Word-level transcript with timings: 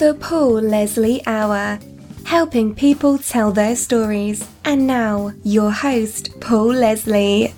The 0.00 0.14
Paul 0.14 0.62
Leslie 0.62 1.20
Hour, 1.26 1.78
helping 2.24 2.74
people 2.74 3.18
tell 3.18 3.52
their 3.52 3.76
stories. 3.76 4.48
And 4.64 4.86
now, 4.86 5.34
your 5.44 5.70
host, 5.70 6.40
Paul 6.40 6.68
Leslie. 6.68 7.52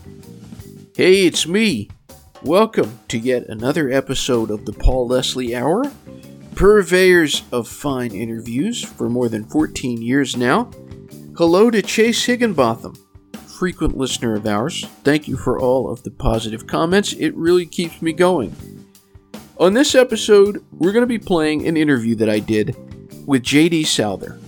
Hey, 0.97 1.25
it's 1.25 1.47
me. 1.47 1.89
Welcome 2.43 2.99
to 3.07 3.17
yet 3.17 3.47
another 3.47 3.91
episode 3.91 4.51
of 4.51 4.65
the 4.65 4.73
Paul 4.73 5.07
Leslie 5.07 5.55
Hour. 5.55 5.85
Purveyors 6.57 7.45
of 7.52 7.68
fine 7.68 8.11
interviews 8.11 8.82
for 8.82 9.09
more 9.09 9.29
than 9.29 9.45
14 9.45 10.02
years 10.02 10.36
now. 10.36 10.68
Hello 11.36 11.70
to 11.70 11.80
Chase 11.80 12.24
Higginbotham, 12.24 12.96
frequent 13.46 13.96
listener 13.96 14.34
of 14.34 14.48
ours. 14.48 14.84
Thank 15.04 15.29
you 15.29 15.36
for 15.36 15.61
all 15.61 15.88
of 15.88 16.02
the 16.02 16.11
positive 16.11 16.66
comments. 16.66 17.12
It 17.12 17.36
really 17.36 17.66
keeps 17.66 18.02
me 18.02 18.12
going. 18.12 18.71
On 19.63 19.75
this 19.75 19.95
episode, 19.95 20.65
we're 20.73 20.91
going 20.91 21.05
to 21.05 21.07
be 21.07 21.21
playing 21.21 21.69
an 21.69 21.77
interview 21.77 22.17
that 22.17 22.29
I 22.29 22.41
did 22.41 22.75
with 23.29 23.45
JD 23.45 23.87
Souther. 23.87 24.41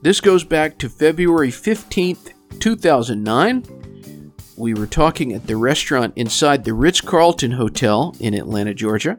This 0.00 0.20
goes 0.20 0.44
back 0.44 0.78
to 0.78 0.88
February 0.88 1.50
15th, 1.50 2.32
2009. 2.60 4.32
We 4.56 4.74
were 4.74 4.86
talking 4.86 5.32
at 5.32 5.48
the 5.48 5.56
restaurant 5.56 6.12
inside 6.14 6.62
the 6.62 6.72
Ritz 6.72 7.00
Carlton 7.00 7.50
Hotel 7.50 8.14
in 8.20 8.32
Atlanta, 8.32 8.74
Georgia. 8.74 9.18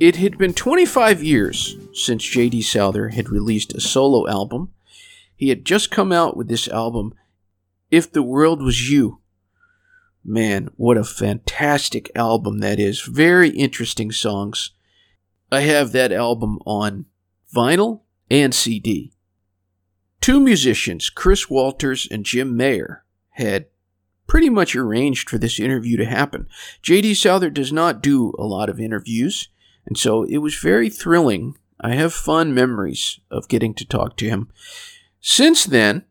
It 0.00 0.16
had 0.16 0.38
been 0.38 0.54
25 0.54 1.22
years 1.22 1.76
since 1.92 2.24
JD 2.24 2.64
Souther 2.64 3.10
had 3.10 3.28
released 3.28 3.74
a 3.74 3.82
solo 3.82 4.26
album. 4.26 4.72
He 5.36 5.50
had 5.50 5.66
just 5.66 5.90
come 5.90 6.10
out 6.10 6.38
with 6.38 6.48
this 6.48 6.68
album, 6.68 7.12
If 7.90 8.10
the 8.10 8.22
World 8.22 8.62
Was 8.62 8.90
You. 8.90 9.20
Man, 10.24 10.70
what 10.76 10.96
a 10.96 11.04
fantastic 11.04 12.10
album 12.14 12.58
that 12.60 12.80
is. 12.80 13.02
Very 13.02 13.50
interesting 13.50 14.10
songs. 14.10 14.70
I 15.52 15.60
have 15.60 15.92
that 15.92 16.12
album 16.12 16.58
on 16.64 17.06
vinyl 17.54 18.00
and 18.30 18.54
CD. 18.54 19.12
Two 20.20 20.40
musicians, 20.40 21.10
Chris 21.10 21.50
Walters 21.50 22.08
and 22.10 22.24
Jim 22.24 22.56
Mayer, 22.56 23.04
had 23.32 23.66
pretty 24.26 24.48
much 24.48 24.74
arranged 24.74 25.28
for 25.28 25.36
this 25.36 25.60
interview 25.60 25.98
to 25.98 26.06
happen. 26.06 26.48
JD 26.82 27.16
Souther 27.16 27.50
does 27.50 27.72
not 27.72 28.02
do 28.02 28.32
a 28.38 28.44
lot 28.44 28.70
of 28.70 28.80
interviews. 28.80 29.48
And 29.86 29.98
so 29.98 30.24
it 30.24 30.38
was 30.38 30.54
very 30.54 30.88
thrilling. 30.88 31.58
I 31.80 31.94
have 31.94 32.14
fond 32.14 32.54
memories 32.54 33.20
of 33.30 33.48
getting 33.48 33.74
to 33.74 33.84
talk 33.84 34.16
to 34.16 34.28
him. 34.28 34.48
Since 35.20 35.64
then, 35.64 36.04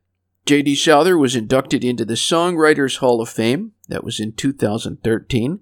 J.D. 0.46 0.76
Souther 0.76 1.18
was 1.18 1.36
inducted 1.36 1.84
into 1.84 2.06
the 2.06 2.16
Songwriters 2.16 2.98
Hall 2.98 3.22
of 3.22 3.30
Fame. 3.30 3.72
That 3.88 4.04
was 4.04 4.20
in 4.20 4.34
2013. 4.34 5.60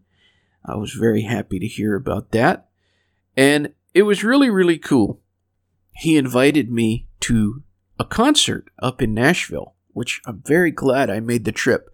I 0.66 0.76
was 0.76 0.94
very 0.94 1.24
happy 1.24 1.60
to 1.60 1.68
hear 1.68 1.96
about 1.96 2.32
that. 2.32 2.68
And 3.38 3.74
it 3.94 4.04
was 4.04 4.24
really, 4.24 4.50
really 4.50 4.78
cool. 4.78 5.20
He 5.94 6.18
invited 6.18 6.72
me 6.72 7.08
to 7.22 7.64
a 8.00 8.06
concert 8.06 8.70
up 8.80 9.02
in 9.02 9.14
Nashville, 9.14 9.76
which 9.90 10.22
I'm 10.26 10.42
very 10.46 10.72
glad 10.72 11.10
I 11.10 11.20
made 11.20 11.46
the 11.46 11.52
trip 11.52 11.94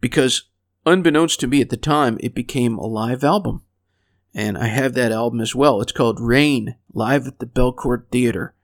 because, 0.00 0.44
unbeknownst 0.86 1.40
to 1.40 1.46
me 1.46 1.60
at 1.60 1.70
the 1.70 1.76
time, 1.76 2.18
it 2.20 2.34
became 2.34 2.78
a 2.78 2.86
live 2.86 3.24
album 3.24 3.62
and 4.34 4.56
I 4.56 4.66
have 4.66 4.94
that 4.94 5.12
album 5.12 5.40
as 5.40 5.54
well. 5.54 5.80
It's 5.80 5.92
called 5.92 6.20
Rain, 6.20 6.76
live 6.92 7.26
at 7.26 7.38
the 7.38 7.46
Belcourt 7.46 8.08
Theater. 8.10 8.54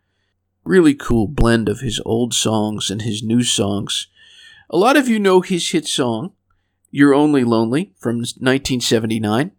Really 0.68 0.92
cool 0.92 1.26
blend 1.26 1.66
of 1.70 1.80
his 1.80 1.98
old 2.04 2.34
songs 2.34 2.90
and 2.90 3.00
his 3.00 3.22
new 3.22 3.42
songs. 3.42 4.08
A 4.68 4.76
lot 4.76 4.98
of 4.98 5.08
you 5.08 5.18
know 5.18 5.40
his 5.40 5.70
hit 5.70 5.86
song, 5.86 6.34
You're 6.90 7.14
Only 7.14 7.42
Lonely, 7.42 7.94
from 7.96 8.16
1979. 8.16 9.52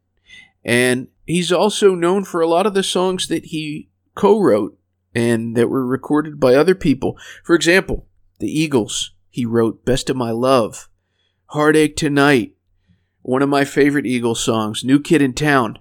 And 0.64 1.08
he's 1.26 1.52
also 1.52 1.96
known 1.96 2.26
for 2.26 2.42
a 2.42 2.48
lot 2.48 2.68
of 2.68 2.76
the 2.76 2.84
songs 2.84 3.28
that 3.28 3.46
he 3.46 3.90
co 4.14 4.40
wrote 4.40 4.78
and 5.16 5.58
that 5.58 5.70
were 5.70 5.84
recorded 5.84 6.40
by 6.40 6.54
other 6.54 6.76
people. 6.76 7.18
For 7.44 7.56
example, 7.56 8.06
the 8.38 8.48
Eagles, 8.48 9.16
he 9.32 9.48
wrote 9.48 9.84
Best 9.84 10.12
of 10.12 10.16
My 10.16 10.30
Love, 10.30 10.90
Heartache 11.48 11.96
Tonight, 11.96 12.54
one 13.24 13.42
of 13.42 13.50
my 13.50 13.66
favorite 13.66 14.06
Eagles 14.06 14.44
songs, 14.44 14.84
New 14.84 15.00
Kid 15.00 15.24
in 15.24 15.34
Town. 15.34 15.80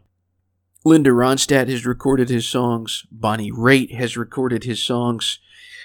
Linda 0.85 1.11
Ronstadt 1.11 1.69
has 1.69 1.85
recorded 1.85 2.29
his 2.29 2.49
songs. 2.49 3.05
Bonnie 3.11 3.51
Raitt 3.51 3.95
has 3.95 4.17
recorded 4.17 4.65
his 4.65 4.83
songs. 4.83 5.39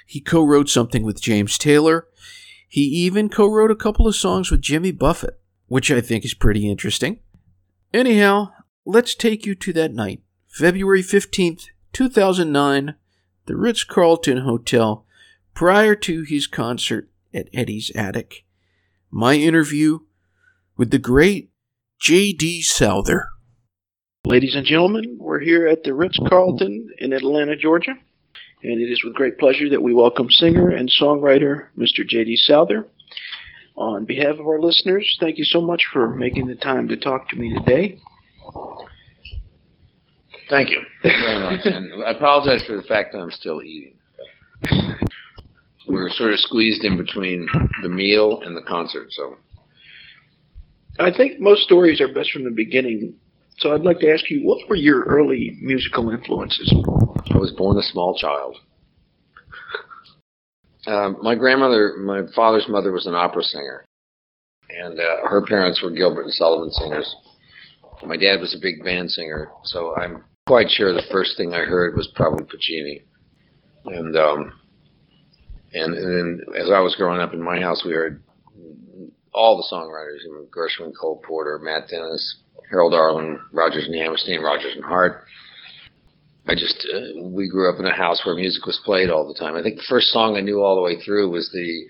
He 0.06 0.20
co 0.20 0.44
wrote 0.44 0.70
something 0.70 1.04
with 1.04 1.22
James 1.22 1.58
Taylor. 1.58 2.08
He 2.68 2.82
even 2.82 3.30
co 3.30 3.48
wrote 3.48 3.72
a 3.72 3.76
couple 3.76 4.08
of 4.08 4.16
songs 4.16 4.52
with 4.52 4.62
Jimmy 4.62 4.92
Buffett, 4.92 5.40
which 5.68 5.92
I 5.92 6.02
think 6.02 6.26
is 6.26 6.34
pretty 6.34 6.70
interesting. 6.70 7.20
Anyhow, 7.94 8.52
let's 8.86 9.16
take 9.16 9.46
you 9.46 9.56
to 9.56 9.74
that 9.74 9.94
night, 9.94 10.22
February 10.48 11.04
15th, 11.04 11.66
2009, 11.94 12.96
the 13.46 13.56
Ritz 13.56 13.84
Carlton 13.84 14.40
Hotel, 14.40 15.06
prior 15.54 15.96
to 15.96 16.24
his 16.24 16.48
concert 16.48 17.10
at 17.34 17.50
Eddie's 17.54 17.92
Attic. 17.96 18.46
My 19.12 19.36
interview 19.36 20.00
with 20.78 20.92
the 20.92 21.00
great 21.00 21.52
J.D. 22.00 22.64
Souther. 22.64 23.30
Ladies 24.26 24.56
and 24.56 24.66
gentlemen, 24.66 25.18
we're 25.20 25.42
here 25.42 25.68
at 25.68 25.84
the 25.84 25.94
Ritz 25.94 26.18
Carlton 26.30 26.90
in 27.00 27.12
Atlanta, 27.12 27.58
Georgia, 27.58 27.92
and 28.64 28.82
it 28.82 28.90
is 28.90 29.04
with 29.04 29.14
great 29.14 29.38
pleasure 29.38 29.70
that 29.70 29.82
we 29.82 29.94
welcome 29.94 30.30
singer 30.30 30.70
and 30.70 30.90
songwriter 30.90 31.68
Mr. 31.78 32.08
J.D. 32.08 32.38
Souther. 32.38 32.88
On 33.76 34.06
behalf 34.06 34.40
of 34.40 34.48
our 34.48 34.62
listeners, 34.62 35.18
thank 35.20 35.38
you 35.38 35.44
so 35.44 35.60
much 35.60 35.84
for 35.92 36.16
making 36.16 36.48
the 36.48 36.56
time 36.56 36.88
to 36.88 36.96
talk 36.96 37.28
to 37.30 37.36
me 37.36 37.54
today. 37.54 38.00
Thank 40.50 40.70
you 40.70 40.80
very 41.02 41.42
much, 41.42 41.66
and 41.66 42.02
I 42.06 42.12
apologize 42.12 42.64
for 42.66 42.78
the 42.78 42.84
fact 42.84 43.12
that 43.12 43.20
I'm 43.20 43.32
still 43.32 43.62
eating. 43.62 43.96
We're 45.86 46.10
sort 46.12 46.32
of 46.32 46.40
squeezed 46.40 46.86
in 46.86 46.96
between 46.96 47.46
the 47.82 47.90
meal 47.90 48.42
and 48.46 48.56
the 48.56 48.62
concert, 48.62 49.12
so. 49.12 49.36
I 50.98 51.12
think 51.12 51.42
most 51.42 51.64
stories 51.64 52.00
are 52.00 52.08
best 52.08 52.32
from 52.32 52.46
the 52.46 52.52
beginning. 52.52 53.16
So 53.58 53.74
I'd 53.74 53.82
like 53.82 54.00
to 54.00 54.12
ask 54.12 54.30
you, 54.30 54.42
what 54.44 54.68
were 54.68 54.76
your 54.76 55.04
early 55.04 55.58
musical 55.62 56.10
influences? 56.10 56.74
I 57.32 57.38
was 57.38 57.52
born 57.52 57.78
a 57.78 57.84
small 57.84 58.18
child. 58.18 58.58
Um, 60.86 61.18
my 61.22 61.36
grandmother, 61.36 61.96
my 61.98 62.24
father's 62.36 62.68
mother, 62.68 62.92
was 62.92 63.06
an 63.06 63.16
opera 63.16 63.44
singer, 63.44 63.86
and 64.70 65.00
uh, 65.00 65.28
her 65.28 65.42
parents 65.48 65.82
were 65.82 65.92
Gilbert 65.92 66.24
and 66.24 66.34
Sullivan 66.34 66.72
singers. 66.72 67.16
My 68.06 68.18
dad 68.18 68.42
was 68.42 68.54
a 68.54 68.62
big 68.62 68.84
band 68.84 69.10
singer, 69.10 69.50
so 69.64 69.96
I'm 69.96 70.26
quite 70.46 70.70
sure 70.70 70.94
the 70.94 71.08
first 71.10 71.38
thing 71.38 71.54
I 71.54 71.60
heard 71.60 71.96
was 71.96 72.12
probably 72.16 72.44
Puccini. 72.44 73.02
And 73.86 74.18
um, 74.18 74.52
and, 75.74 75.94
and 75.94 76.06
then 76.06 76.42
as 76.62 76.70
I 76.70 76.80
was 76.80 76.96
growing 76.96 77.22
up 77.22 77.34
in 77.34 77.42
my 77.42 77.60
house, 77.62 77.84
we 77.86 77.94
heard 77.94 78.22
all 79.34 79.56
the 79.56 79.76
songwriters: 79.76 80.20
Gershwin, 80.50 80.92
Cole 81.00 81.22
Porter, 81.26 81.60
Matt 81.60 81.88
Dennis, 81.90 82.43
Harold 82.70 82.94
Arlen, 82.94 83.40
Rodgers 83.52 83.86
and 83.86 83.96
Hammerstein, 83.96 84.42
Rodgers 84.42 84.76
and 84.76 84.84
Hart. 84.84 85.26
I 86.48 86.56
just 86.56 86.86
uh, 86.94 87.22
we 87.24 87.48
grew 87.48 87.74
up 87.74 87.80
in 87.80 87.86
a 87.86 87.96
house 87.96 88.22
where 88.26 88.36
music 88.36 88.66
was 88.66 88.80
played 88.84 89.10
all 89.10 89.28
the 89.28 89.40
time. 89.40 89.56
I 89.56 89.64
think 89.64 89.78
the 89.78 89.88
first 89.88 90.08
song 90.08 90.36
I 90.36 90.42
knew 90.42 90.62
all 90.62 90.76
the 90.76 90.82
way 90.82 91.00
through 91.00 91.30
was 91.30 91.50
the 91.54 91.86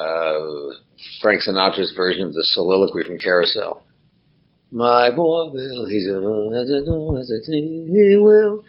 uh, 0.00 0.74
Frank 1.20 1.42
Sinatra's 1.42 1.92
version 1.94 2.28
of 2.28 2.32
the 2.32 2.44
soliloquy 2.44 3.04
from 3.04 3.18
Carousel. 3.18 3.82
My 4.70 5.10
boy 5.10 5.50
will, 5.50 5.86
he's 5.86 6.06
a 6.06 6.20
he 7.46 8.16
will. 8.16 8.64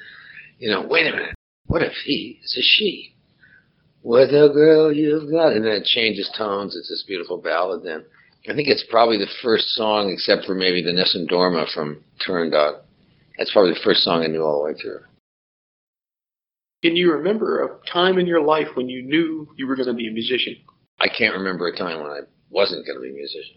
You 0.59 0.72
know, 0.72 0.85
wait 0.88 1.08
a 1.08 1.12
minute. 1.12 1.35
What 1.68 1.84
if 1.84 1.94
he 2.06 2.40
is 2.44 2.58
a 2.58 2.62
she? 2.62 3.16
What 4.02 4.29
a 4.29 4.50
girl 4.50 4.91
you've 4.91 5.31
got, 5.31 5.53
and 5.53 5.63
then 5.63 5.73
it 5.73 5.85
changes 5.85 6.29
tones. 6.35 6.75
It's 6.75 6.90
this 6.90 7.03
beautiful 7.08 7.38
ballad. 7.38 7.84
Then 7.84 8.03
I 8.50 8.53
think 8.53 8.68
it's 8.68 8.85
probably 8.90 9.18
the 9.18 9.29
first 9.44 9.69
song, 9.75 10.09
except 10.12 10.46
for 10.46 10.56
maybe 10.56 10.81
the 10.81 10.94
Nessun 10.94 11.28
Dorma 11.28 11.72
from 11.74 12.03
Turandot. 12.25 12.81
That's 13.38 13.52
probably 13.52 13.74
the 13.74 13.79
first 13.84 14.03
song 14.03 14.24
I 14.24 14.28
knew 14.28 14.44
all 14.44 14.59
the 14.59 14.72
way 14.72 14.79
through. 14.79 15.00
Can 16.84 16.96
you 16.96 17.12
remember 17.12 17.64
a 17.64 17.88
time 17.88 18.17
in 18.17 18.26
your 18.26 18.41
life 18.41 18.67
when 18.73 18.90
you 18.90 19.03
knew 19.03 19.47
you 19.55 19.67
were 19.67 19.76
going 19.76 19.88
to 19.88 19.93
be 19.93 20.08
a 20.08 20.11
musician? 20.11 20.55
I 20.99 21.08
can't 21.08 21.35
remember 21.35 21.67
a 21.67 21.78
time 21.78 22.02
when 22.02 22.11
I 22.11 22.22
wasn't 22.49 22.85
going 22.88 22.97
to 22.97 23.02
be 23.02 23.09
a 23.09 23.14
musician. 23.14 23.55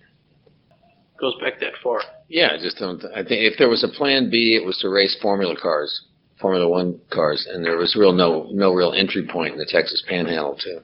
Goes 1.19 1.34
back 1.40 1.60
that 1.60 1.72
far. 1.82 2.00
Yeah, 2.28 2.50
I 2.52 2.58
just 2.58 2.76
don't. 2.76 3.02
I 3.14 3.22
think 3.22 3.40
if 3.42 3.56
there 3.56 3.69
was 3.69 3.84
a 3.84 3.88
plan 3.88 4.30
B, 4.30 4.58
it 4.60 4.66
was 4.66 4.78
to 4.78 4.90
race 4.90 5.16
Formula 5.22 5.54
cars, 5.56 6.02
Formula 6.40 6.69
One 6.69 7.00
cars, 7.10 7.48
and 7.50 7.64
there 7.64 7.76
was 7.76 7.96
real 7.96 8.12
no 8.12 8.48
no 8.52 8.75
real 8.75 8.92
entry 8.92 9.26
point 9.26 9.52
in 9.52 9.58
the 9.58 9.64
Texas 9.64 10.02
Panhandle 10.08 10.56
to 10.60 10.82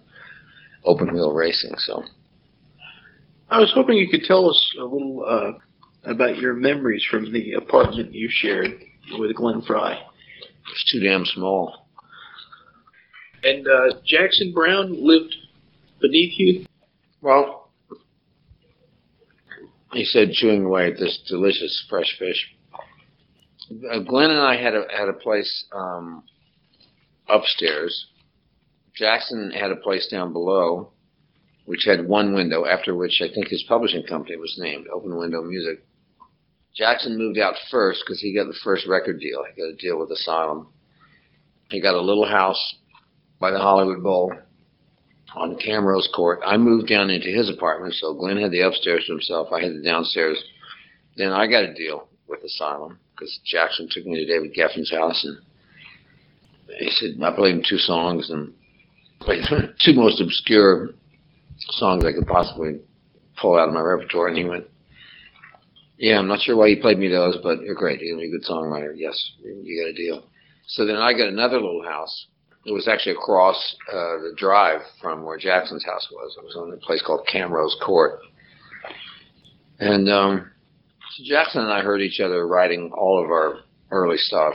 open 0.85 1.13
wheel 1.13 1.33
racing. 1.33 1.75
So 1.79 2.05
I 3.51 3.59
was 3.59 3.73
hoping 3.75 3.97
you 3.97 4.09
could 4.09 4.23
tell 4.23 4.49
us 4.49 4.75
a 4.79 4.85
little 4.85 5.25
uh, 5.27 6.11
about 6.11 6.39
your 6.39 6.55
memories 6.55 7.05
from 7.11 7.33
the 7.33 7.55
apartment 7.55 8.15
you 8.15 8.29
shared 8.31 8.81
with 9.19 9.35
Glenn 9.35 9.63
Frey. 9.63 9.99
It's 10.71 10.93
too 10.93 11.01
damn 11.01 11.25
small. 11.25 11.87
And 13.43 13.67
uh, 13.67 13.97
Jackson 14.07 14.53
Browne 14.53 14.95
lived 15.05 15.35
beneath 16.01 16.39
you? 16.39 16.67
Well, 17.21 17.71
he 19.93 20.05
said, 20.05 20.31
chewing 20.33 20.65
away 20.65 20.93
at 20.93 20.99
this 20.99 21.21
delicious 21.29 21.85
fresh 21.89 22.17
fish. 22.19 22.55
Uh, 23.91 23.99
Glenn 24.01 24.31
and 24.31 24.41
I 24.41 24.57
had 24.57 24.75
a 24.75 24.85
had 24.97 25.09
a 25.09 25.13
place 25.13 25.65
um, 25.73 26.23
upstairs. 27.29 28.07
Jackson 28.95 29.51
had 29.51 29.71
a 29.71 29.77
place 29.77 30.09
down 30.09 30.33
below, 30.33 30.93
which 31.71 31.85
had 31.85 32.09
one 32.09 32.35
window, 32.35 32.67
after 32.67 32.97
which 32.97 33.23
I 33.23 33.33
think 33.33 33.47
his 33.47 33.63
publishing 33.63 34.03
company 34.03 34.37
was 34.37 34.59
named, 34.59 34.89
Open 34.93 35.17
Window 35.17 35.41
Music. 35.41 35.85
Jackson 36.75 37.17
moved 37.17 37.39
out 37.39 37.55
first 37.71 38.03
because 38.05 38.21
he 38.21 38.35
got 38.35 38.49
the 38.49 38.59
first 38.65 38.89
record 38.89 39.21
deal. 39.21 39.45
He 39.45 39.63
got 39.63 39.69
a 39.69 39.77
deal 39.77 39.97
with 39.97 40.11
Asylum. 40.11 40.67
He 41.71 41.81
got 41.81 41.95
a 41.95 42.01
little 42.01 42.27
house 42.27 42.75
by 43.39 43.53
the 43.53 43.61
Hollywood 43.61 44.03
Bowl 44.03 44.33
on 45.37 45.59
Camrose 45.65 46.13
Court. 46.13 46.41
I 46.45 46.57
moved 46.57 46.89
down 46.89 47.09
into 47.09 47.29
his 47.29 47.49
apartment, 47.49 47.95
so 47.95 48.15
Glenn 48.15 48.39
had 48.39 48.51
the 48.51 48.63
upstairs 48.63 49.05
to 49.07 49.13
himself. 49.13 49.53
I 49.53 49.63
had 49.63 49.73
the 49.73 49.85
downstairs. 49.85 50.43
Then 51.17 51.31
I 51.31 51.47
got 51.47 51.63
a 51.63 51.73
deal 51.73 52.09
with 52.27 52.43
Asylum 52.43 52.99
because 53.15 53.39
Jackson 53.45 53.89
took 53.89 54.05
me 54.07 54.17
to 54.17 54.27
David 54.27 54.57
Geffen's 54.57 54.91
house 54.91 55.25
and 55.25 55.39
he 56.81 56.91
said 56.91 57.23
I 57.23 57.33
played 57.33 57.55
him 57.55 57.63
two 57.63 57.79
songs 57.79 58.29
and 58.31 58.55
played 59.21 59.45
two 59.85 59.95
most 59.95 60.21
obscure 60.21 60.95
songs 61.71 62.05
I 62.05 62.13
could 62.13 62.27
possibly 62.27 62.81
pull 63.37 63.59
out 63.59 63.69
of 63.69 63.75
my 63.75 63.81
repertoire. 63.81 64.29
And 64.29 64.37
he 64.37 64.45
went, 64.45 64.67
"Yeah, 65.99 66.19
I'm 66.19 66.29
not 66.29 66.41
sure 66.41 66.57
why 66.57 66.67
you 66.67 66.81
played 66.81 66.99
me 66.99 67.09
those, 67.09 67.37
but 67.43 67.63
you're 67.63 67.75
great. 67.75 68.01
You're 68.01 68.19
a 68.19 68.29
good 68.29 68.45
songwriter. 68.45 68.93
Yes, 68.97 69.33
you 69.43 69.83
got 69.83 69.91
a 69.91 69.95
deal." 69.95 70.25
So 70.67 70.87
then 70.87 70.97
I 70.97 71.13
got 71.13 71.29
another 71.29 71.57
little 71.61 71.83
house. 71.83 72.27
It 72.65 72.73
was 72.73 72.87
actually 72.87 73.13
across 73.13 73.77
uh, 73.91 74.19
the 74.23 74.35
drive 74.37 74.83
from 75.01 75.25
where 75.25 75.39
Jackson's 75.39 75.85
house 75.85 76.07
was. 76.13 76.37
It 76.37 76.45
was 76.45 76.57
on 76.57 76.73
a 76.73 76.77
place 76.77 77.03
called 77.03 77.27
Camrose 77.33 77.79
Court. 77.85 78.21
And 79.79 80.11
um, 80.11 80.51
so 81.17 81.25
Jackson 81.25 81.63
and 81.63 81.73
I 81.73 81.81
heard 81.81 82.03
each 82.03 82.21
other 82.21 82.47
writing 82.47 82.93
all 82.93 83.23
of 83.23 83.31
our 83.31 83.61
early 83.91 84.19
stuff. 84.19 84.55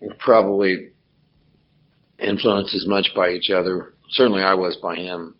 We 0.00 0.08
probably 0.18 0.90
influenced 2.18 2.74
as 2.74 2.86
much 2.86 3.08
by 3.14 3.30
each 3.30 3.50
other. 3.50 3.94
Certainly, 4.10 4.42
I 4.42 4.54
was 4.54 4.76
by 4.76 4.96
him. 4.96 5.34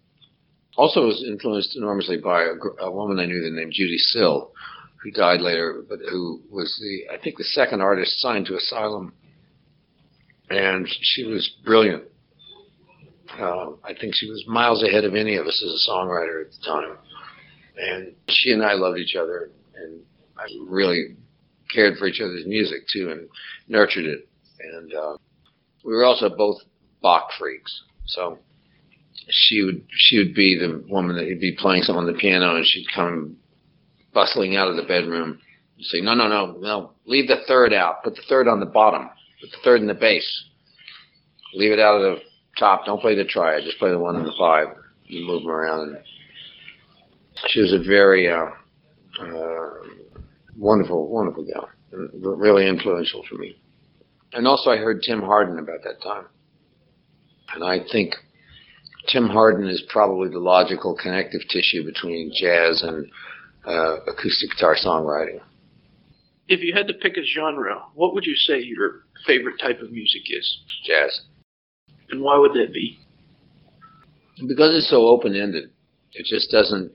Also, 0.76 1.06
was 1.06 1.24
influenced 1.26 1.76
enormously 1.76 2.18
by 2.18 2.42
a, 2.42 2.84
a 2.84 2.90
woman 2.90 3.18
I 3.18 3.26
knew 3.26 3.40
named 3.50 3.72
Judee 3.72 3.98
Sill, 3.98 4.52
who 5.02 5.10
died 5.10 5.40
later, 5.40 5.84
but 5.88 6.00
who 6.10 6.42
was 6.50 6.76
the 6.80 7.14
I 7.14 7.18
think 7.22 7.38
the 7.38 7.44
second 7.44 7.80
artist 7.80 8.20
signed 8.20 8.46
to 8.46 8.56
Asylum, 8.56 9.14
and 10.50 10.86
she 11.00 11.24
was 11.24 11.48
brilliant. 11.64 12.04
Uh, 13.38 13.70
I 13.84 13.94
think 13.98 14.14
she 14.14 14.28
was 14.28 14.44
miles 14.46 14.82
ahead 14.82 15.04
of 15.04 15.14
any 15.14 15.36
of 15.36 15.46
us 15.46 15.62
as 15.64 15.72
a 15.72 15.90
songwriter 15.90 16.44
at 16.44 16.52
the 16.52 16.64
time, 16.64 16.96
and 17.78 18.14
she 18.28 18.52
and 18.52 18.62
I 18.62 18.74
loved 18.74 18.98
each 18.98 19.16
other, 19.16 19.50
and 19.76 20.00
I 20.36 20.46
really 20.68 21.16
cared 21.72 21.98
for 21.98 22.06
each 22.06 22.20
other's 22.20 22.46
music 22.46 22.86
too, 22.92 23.10
and 23.10 23.28
nurtured 23.68 24.04
it. 24.04 24.28
And 24.60 24.94
uh, 24.94 25.16
we 25.84 25.94
were 25.94 26.04
also 26.04 26.28
both 26.28 26.58
Bach 27.02 27.28
freaks, 27.38 27.82
so 28.06 28.38
she 29.28 29.62
would 29.62 29.82
she 29.90 30.18
would 30.18 30.34
be 30.34 30.56
the 30.56 30.84
woman 30.88 31.16
that 31.16 31.26
would 31.26 31.40
be 31.40 31.56
playing 31.58 31.82
something 31.82 32.06
on 32.06 32.12
the 32.12 32.18
piano, 32.18 32.56
and 32.56 32.66
she'd 32.66 32.86
come 32.94 33.36
bustling 34.12 34.56
out 34.56 34.68
of 34.68 34.76
the 34.76 34.82
bedroom 34.82 35.40
and 35.76 35.86
say, 35.86 36.00
"No, 36.00 36.14
no, 36.14 36.28
no, 36.28 36.56
no! 36.60 36.92
Leave 37.06 37.28
the 37.28 37.42
third 37.48 37.72
out. 37.72 38.02
Put 38.04 38.14
the 38.14 38.22
third 38.28 38.48
on 38.48 38.60
the 38.60 38.66
bottom. 38.66 39.10
Put 39.40 39.50
the 39.50 39.58
third 39.64 39.80
in 39.80 39.86
the 39.86 39.94
bass. 39.94 40.44
Leave 41.54 41.72
it 41.72 41.80
out 41.80 42.00
of 42.00 42.02
the 42.02 42.22
top. 42.58 42.86
Don't 42.86 43.00
play 43.00 43.14
the 43.14 43.24
triad. 43.24 43.64
Just 43.64 43.78
play 43.78 43.90
the 43.90 43.98
one 43.98 44.16
and 44.16 44.26
the 44.26 44.34
five. 44.38 44.68
You 45.04 45.26
move 45.26 45.42
them 45.42 45.50
around." 45.50 45.96
She 47.48 47.60
was 47.60 47.72
a 47.72 47.78
very 47.78 48.30
uh, 48.30 48.46
uh, 49.20 49.70
wonderful, 50.56 51.08
wonderful 51.08 51.44
gal, 51.44 51.68
really 51.92 52.66
influential 52.66 53.22
for 53.28 53.34
me. 53.34 53.56
And 54.32 54.46
also, 54.46 54.70
I 54.70 54.76
heard 54.76 55.02
Tim 55.02 55.20
Hardin 55.20 55.58
about 55.58 55.82
that 55.84 56.02
time, 56.02 56.26
and 57.54 57.62
I 57.62 57.80
think 57.92 58.14
Tim 59.08 59.28
Hardin 59.28 59.68
is 59.68 59.82
probably 59.88 60.28
the 60.28 60.38
logical 60.38 60.96
connective 60.96 61.42
tissue 61.48 61.84
between 61.84 62.32
jazz 62.34 62.82
and 62.82 63.06
uh, 63.66 64.00
acoustic 64.08 64.50
guitar 64.50 64.76
songwriting. 64.76 65.40
If 66.48 66.60
you 66.60 66.74
had 66.74 66.86
to 66.88 66.94
pick 66.94 67.16
a 67.16 67.24
genre, 67.24 67.82
what 67.94 68.14
would 68.14 68.24
you 68.24 68.36
say 68.36 68.60
your 68.60 69.04
favorite 69.26 69.58
type 69.60 69.80
of 69.80 69.90
music 69.90 70.22
is? 70.28 70.58
Jazz. 70.84 71.20
And 72.10 72.22
why 72.22 72.38
would 72.38 72.52
that 72.52 72.72
be? 72.72 72.98
Because 74.46 74.76
it's 74.76 74.90
so 74.90 75.06
open 75.08 75.34
ended. 75.34 75.70
It 76.12 76.26
just 76.26 76.50
doesn't. 76.50 76.92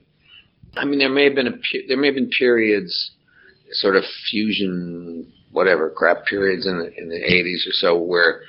I 0.76 0.84
mean, 0.84 0.98
there 0.98 1.10
may 1.10 1.24
have 1.24 1.34
been 1.34 1.48
a 1.48 1.58
there 1.86 1.98
may 1.98 2.06
have 2.06 2.14
been 2.14 2.30
periods, 2.30 3.12
sort 3.72 3.96
of 3.96 4.04
fusion, 4.30 5.30
whatever 5.50 5.90
crap 5.90 6.24
periods 6.24 6.66
in 6.66 6.78
the 6.78 6.96
in 6.96 7.08
the 7.08 7.20
80s 7.20 7.68
or 7.68 7.72
so 7.72 7.98
where 7.98 8.40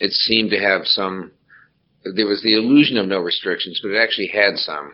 it 0.00 0.12
seemed 0.12 0.50
to 0.50 0.58
have 0.58 0.82
some 0.84 1.30
there 2.14 2.26
was 2.26 2.42
the 2.42 2.54
illusion 2.54 2.96
of 2.96 3.06
no 3.06 3.18
restrictions, 3.18 3.80
but 3.82 3.90
it 3.90 3.98
actually 3.98 4.28
had 4.28 4.56
some. 4.56 4.92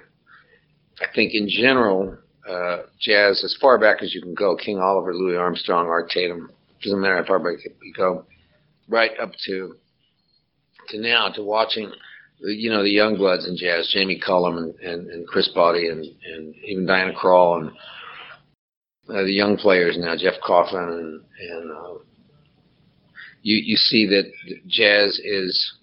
I 1.01 1.07
think 1.15 1.35
in 1.35 1.49
general, 1.49 2.19
uh, 2.49 2.83
jazz, 3.01 3.43
as 3.45 3.57
far 3.61 3.79
back 3.79 4.03
as 4.03 4.15
you 4.15 4.23
can 4.23 4.35
go, 4.35 4.57
King 4.57 4.79
Oliver, 4.79 5.15
Louis 5.15 5.37
Armstrong, 5.37 5.87
Art 5.87 6.11
Tatum, 6.11 6.51
doesn't 6.83 7.01
matter 7.01 7.17
how 7.17 7.27
far 7.27 7.39
back 7.39 7.65
you 7.65 7.93
go, 7.95 8.27
right 8.89 9.13
up 9.21 9.33
to 9.47 9.77
to 10.89 11.01
now, 11.01 11.31
to 11.31 11.43
watching, 11.43 11.91
you 12.41 12.69
know, 12.71 12.83
the 12.83 12.91
young 12.91 13.17
bloods 13.17 13.49
in 13.49 13.57
jazz, 13.57 13.91
Jamie 13.93 14.21
Cullum 14.21 14.59
and, 14.59 14.75
and, 14.81 15.11
and 15.11 15.27
Chris 15.27 15.49
Botti 15.57 15.91
and, 15.91 16.05
and 16.05 16.55
even 16.63 16.85
Diana 16.85 17.15
Krall 17.15 17.63
and 17.63 17.71
uh, 19.09 19.23
the 19.23 19.33
young 19.33 19.57
players 19.57 19.97
now, 19.99 20.15
Jeff 20.17 20.35
Coffin 20.45 20.79
and, 20.79 21.23
and 21.51 21.71
uh, 21.71 21.99
you 23.43 23.57
you 23.65 23.77
see 23.77 24.07
that 24.07 24.31
jazz 24.67 25.21
is 25.23 25.75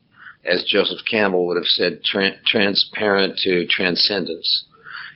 as 0.46 0.64
Joseph 0.64 1.00
Campbell 1.10 1.46
would 1.48 1.58
have 1.58 1.66
said, 1.66 2.04
tra- 2.04 2.40
transparent 2.46 3.38
to 3.40 3.68
transcendence. 3.68 4.66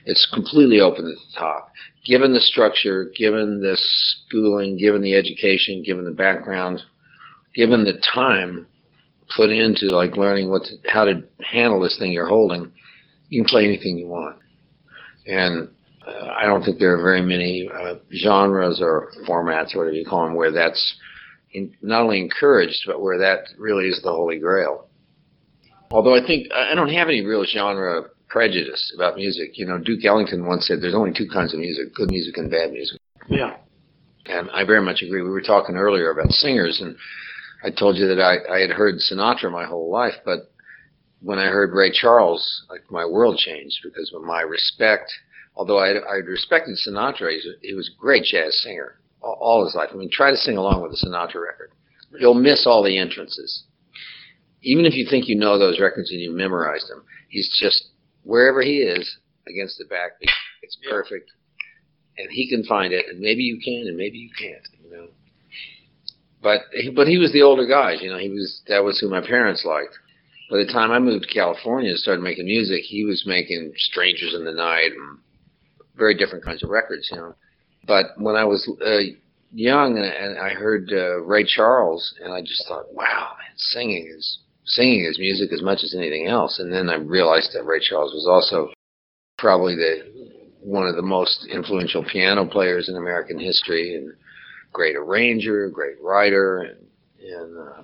It's 0.04 0.28
completely 0.32 0.80
open 0.80 1.06
at 1.06 1.16
the 1.16 1.38
top. 1.38 1.72
Given 2.04 2.32
the 2.32 2.40
structure, 2.40 3.10
given 3.16 3.60
the 3.60 3.76
schooling, 3.76 4.78
given 4.78 5.02
the 5.02 5.14
education, 5.14 5.82
given 5.84 6.04
the 6.04 6.12
background, 6.12 6.80
given 7.54 7.84
the 7.84 8.00
time 8.14 8.66
put 9.36 9.50
into 9.50 9.86
like 9.86 10.16
learning 10.16 10.48
what 10.48 10.62
to, 10.64 10.76
how 10.88 11.04
to 11.04 11.24
handle 11.44 11.80
this 11.80 11.98
thing 11.98 12.12
you're 12.12 12.28
holding, 12.28 12.70
you 13.28 13.42
can 13.42 13.48
play 13.48 13.64
anything 13.64 13.98
you 13.98 14.06
want. 14.06 14.36
And 15.26 15.68
uh, 16.06 16.28
I 16.36 16.44
don't 16.44 16.62
think 16.62 16.78
there 16.78 16.96
are 16.96 17.02
very 17.02 17.22
many 17.22 17.68
uh, 17.68 17.94
genres 18.14 18.80
or 18.80 19.10
formats, 19.28 19.74
or 19.74 19.78
whatever 19.78 19.96
you 19.96 20.06
call 20.06 20.24
them, 20.24 20.36
where 20.36 20.52
that's 20.52 20.96
in, 21.52 21.74
not 21.82 22.02
only 22.02 22.20
encouraged, 22.20 22.84
but 22.86 23.02
where 23.02 23.18
that 23.18 23.48
really 23.58 23.88
is 23.88 24.00
the 24.02 24.12
holy 24.12 24.38
grail. 24.38 24.85
Although 25.90 26.14
I 26.14 26.26
think 26.26 26.48
I 26.52 26.74
don't 26.74 26.92
have 26.92 27.08
any 27.08 27.24
real 27.24 27.44
genre 27.44 28.04
prejudice 28.28 28.92
about 28.94 29.16
music. 29.16 29.56
You 29.56 29.66
know, 29.66 29.78
Duke 29.78 30.04
Ellington 30.04 30.46
once 30.46 30.66
said 30.66 30.80
there's 30.80 30.94
only 30.94 31.12
two 31.12 31.28
kinds 31.32 31.54
of 31.54 31.60
music: 31.60 31.94
good 31.94 32.10
music 32.10 32.36
and 32.36 32.50
bad 32.50 32.72
music. 32.72 33.00
Yeah. 33.28 33.56
And 34.26 34.50
I 34.50 34.64
very 34.64 34.82
much 34.82 35.02
agree. 35.02 35.22
We 35.22 35.30
were 35.30 35.40
talking 35.40 35.76
earlier 35.76 36.10
about 36.10 36.32
singers, 36.32 36.80
and 36.80 36.96
I 37.62 37.70
told 37.70 37.96
you 37.96 38.08
that 38.08 38.20
I, 38.20 38.56
I 38.56 38.60
had 38.60 38.70
heard 38.70 38.96
Sinatra 38.96 39.50
my 39.50 39.64
whole 39.64 39.90
life, 39.90 40.14
but 40.24 40.50
when 41.22 41.38
I 41.38 41.46
heard 41.46 41.72
Ray 41.72 41.92
Charles, 41.92 42.64
like 42.68 42.82
my 42.90 43.06
world 43.06 43.38
changed 43.38 43.78
because 43.84 44.12
of 44.14 44.22
my 44.22 44.40
respect. 44.40 45.12
Although 45.54 45.78
I 45.78 45.94
I 45.94 46.16
respected 46.16 46.76
Sinatra, 46.76 47.32
he's 47.32 47.46
a, 47.46 47.52
he 47.62 47.74
was 47.74 47.88
a 47.88 48.00
great 48.00 48.24
jazz 48.24 48.60
singer 48.62 48.98
all, 49.22 49.38
all 49.40 49.64
his 49.64 49.74
life. 49.74 49.90
I 49.92 49.96
mean, 49.96 50.10
try 50.10 50.30
to 50.30 50.36
sing 50.36 50.56
along 50.56 50.82
with 50.82 50.92
a 50.92 51.06
Sinatra 51.06 51.42
record. 51.42 51.70
You'll 52.18 52.34
miss 52.34 52.66
all 52.66 52.82
the 52.82 52.98
entrances 52.98 53.64
even 54.62 54.84
if 54.86 54.94
you 54.94 55.06
think 55.08 55.28
you 55.28 55.36
know 55.36 55.58
those 55.58 55.80
records 55.80 56.10
and 56.10 56.20
you 56.20 56.30
memorized 56.30 56.88
them, 56.88 57.04
he's 57.28 57.48
just 57.60 57.88
wherever 58.24 58.62
he 58.62 58.78
is 58.78 59.18
against 59.48 59.78
the 59.78 59.84
backbeat. 59.84 60.30
It's 60.62 60.78
perfect, 60.90 61.30
and 62.18 62.28
he 62.30 62.48
can 62.48 62.64
find 62.64 62.92
it, 62.92 63.06
and 63.08 63.20
maybe 63.20 63.42
you 63.42 63.60
can, 63.62 63.86
and 63.86 63.96
maybe 63.96 64.18
you 64.18 64.30
can't. 64.38 64.66
You 64.84 64.90
know, 64.90 65.06
but 66.42 66.62
but 66.94 67.06
he 67.06 67.18
was 67.18 67.32
the 67.32 67.42
older 67.42 67.66
guys. 67.66 68.00
You 68.02 68.10
know, 68.10 68.18
he 68.18 68.30
was 68.30 68.62
that 68.68 68.82
was 68.82 68.98
who 68.98 69.08
my 69.08 69.24
parents 69.24 69.64
liked. 69.64 69.96
By 70.50 70.58
the 70.58 70.72
time 70.72 70.92
I 70.92 70.98
moved 70.98 71.24
to 71.24 71.34
California 71.34 71.90
and 71.90 71.98
started 71.98 72.22
making 72.22 72.46
music, 72.46 72.82
he 72.82 73.04
was 73.04 73.24
making 73.26 73.72
Strangers 73.76 74.34
in 74.34 74.44
the 74.44 74.52
Night 74.52 74.92
and 74.92 75.18
very 75.96 76.14
different 76.16 76.44
kinds 76.44 76.62
of 76.62 76.70
records. 76.70 77.08
You 77.10 77.18
know, 77.18 77.34
but 77.86 78.06
when 78.16 78.36
I 78.36 78.44
was 78.44 78.68
uh, 78.84 79.16
young 79.52 79.98
and, 79.98 80.06
and 80.06 80.38
I 80.38 80.50
heard 80.50 80.90
uh, 80.92 81.20
Ray 81.20 81.44
Charles, 81.44 82.14
and 82.22 82.32
I 82.32 82.42
just 82.42 82.66
thought, 82.68 82.92
wow, 82.92 83.32
man, 83.38 83.56
singing 83.56 84.06
is 84.16 84.38
singing 84.66 85.04
his 85.04 85.18
music 85.18 85.52
as 85.52 85.62
much 85.62 85.82
as 85.82 85.94
anything 85.94 86.26
else. 86.26 86.58
And 86.58 86.72
then 86.72 86.88
I 86.90 86.96
realized 86.96 87.50
that 87.54 87.64
Ray 87.64 87.80
Charles 87.80 88.12
was 88.12 88.26
also 88.28 88.72
probably 89.38 89.74
the 89.74 90.26
one 90.60 90.86
of 90.86 90.96
the 90.96 91.02
most 91.02 91.46
influential 91.50 92.04
piano 92.04 92.44
players 92.44 92.88
in 92.88 92.96
American 92.96 93.38
history 93.38 93.94
and 93.94 94.12
great 94.72 94.96
arranger, 94.96 95.70
great 95.70 95.96
writer, 96.02 96.62
and, 96.62 96.86
and 97.22 97.58
uh, 97.58 97.82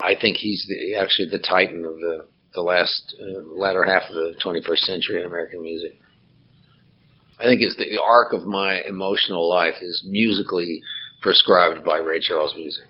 I 0.00 0.14
think 0.20 0.36
he's 0.36 0.66
the, 0.68 0.96
actually 0.96 1.30
the 1.30 1.38
titan 1.38 1.84
of 1.86 1.96
the 1.96 2.26
the 2.54 2.62
last 2.62 3.14
uh, 3.20 3.42
latter 3.54 3.84
half 3.84 4.02
of 4.08 4.14
the 4.14 4.34
21st 4.42 4.78
century 4.78 5.20
in 5.20 5.26
American 5.26 5.62
music. 5.62 5.98
I 7.38 7.44
think 7.44 7.60
it's 7.60 7.76
the, 7.76 8.00
arc 8.02 8.32
of 8.32 8.46
my 8.46 8.80
emotional 8.88 9.46
life 9.46 9.74
is 9.82 10.02
musically 10.08 10.80
prescribed 11.20 11.84
by 11.84 11.98
Ray 11.98 12.18
Charles 12.18 12.54
music. 12.56 12.86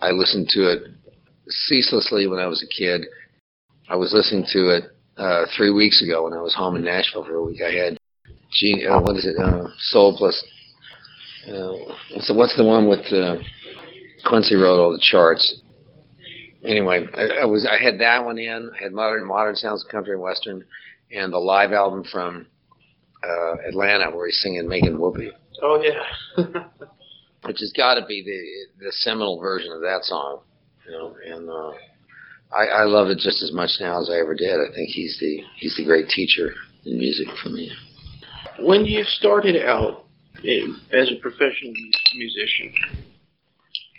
I 0.00 0.10
listen 0.10 0.46
to 0.50 0.70
it 0.70 0.82
ceaselessly 1.48 2.26
when 2.26 2.38
I 2.38 2.46
was 2.46 2.62
a 2.62 2.66
kid. 2.66 3.02
I 3.88 3.96
was 3.96 4.12
listening 4.12 4.46
to 4.52 4.76
it 4.76 4.84
uh, 5.16 5.46
three 5.56 5.70
weeks 5.70 6.02
ago 6.02 6.24
when 6.24 6.32
I 6.32 6.40
was 6.40 6.54
home 6.54 6.76
in 6.76 6.84
Nashville 6.84 7.24
for 7.24 7.34
a 7.34 7.44
week. 7.44 7.60
I 7.62 7.72
had 7.72 7.98
Gene, 8.52 8.86
uh, 8.88 9.00
what 9.00 9.16
is 9.16 9.26
it? 9.26 9.36
Uh, 9.36 9.68
Soul 9.78 10.16
plus. 10.16 10.42
Uh, 11.46 12.20
so 12.20 12.34
what's 12.34 12.56
the 12.56 12.64
one 12.64 12.88
with 12.88 13.04
uh, 13.12 13.36
Quincy 14.26 14.54
wrote 14.54 14.80
all 14.80 14.92
the 14.92 15.02
charts? 15.02 15.60
Anyway, 16.64 17.06
I, 17.14 17.42
I 17.42 17.44
was 17.44 17.68
I 17.70 17.82
had 17.82 17.98
that 18.00 18.24
one 18.24 18.38
in. 18.38 18.70
I 18.78 18.82
had 18.84 18.92
modern 18.92 19.26
modern 19.26 19.54
sounds 19.54 19.84
of 19.84 19.90
country 19.90 20.14
and 20.14 20.22
western, 20.22 20.64
and 21.12 21.32
the 21.32 21.38
live 21.38 21.72
album 21.72 22.04
from 22.10 22.46
uh, 23.22 23.56
Atlanta 23.68 24.10
where 24.10 24.26
he's 24.26 24.40
singing 24.40 24.66
"Making 24.66 24.98
Whoopee." 24.98 25.32
Oh 25.62 25.82
yeah. 25.82 26.44
which 27.44 27.58
has 27.60 27.72
got 27.76 27.94
to 27.94 28.06
be 28.06 28.22
the 28.22 28.84
the 28.86 28.92
seminal 28.92 29.38
version 29.38 29.72
of 29.72 29.80
that 29.82 30.04
song, 30.04 30.40
you 30.86 30.92
know. 30.92 31.16
And 31.26 31.48
uh, 31.48 31.72
I, 32.54 32.82
I 32.82 32.84
love 32.84 33.08
it 33.08 33.18
just 33.18 33.42
as 33.42 33.52
much 33.52 33.70
now 33.80 34.00
as 34.00 34.10
I 34.10 34.18
ever 34.18 34.34
did. 34.34 34.54
I 34.54 34.72
think 34.74 34.90
he's 34.90 35.16
the 35.20 35.42
he's 35.56 35.76
the 35.76 35.84
great 35.84 36.08
teacher 36.08 36.54
in 36.84 36.98
music 36.98 37.28
for 37.42 37.48
me. 37.48 37.70
When 38.60 38.84
you 38.84 39.02
started 39.04 39.56
out 39.66 40.04
in, 40.42 40.76
as 40.92 41.10
a 41.10 41.20
professional 41.20 41.72
musician, 42.14 42.72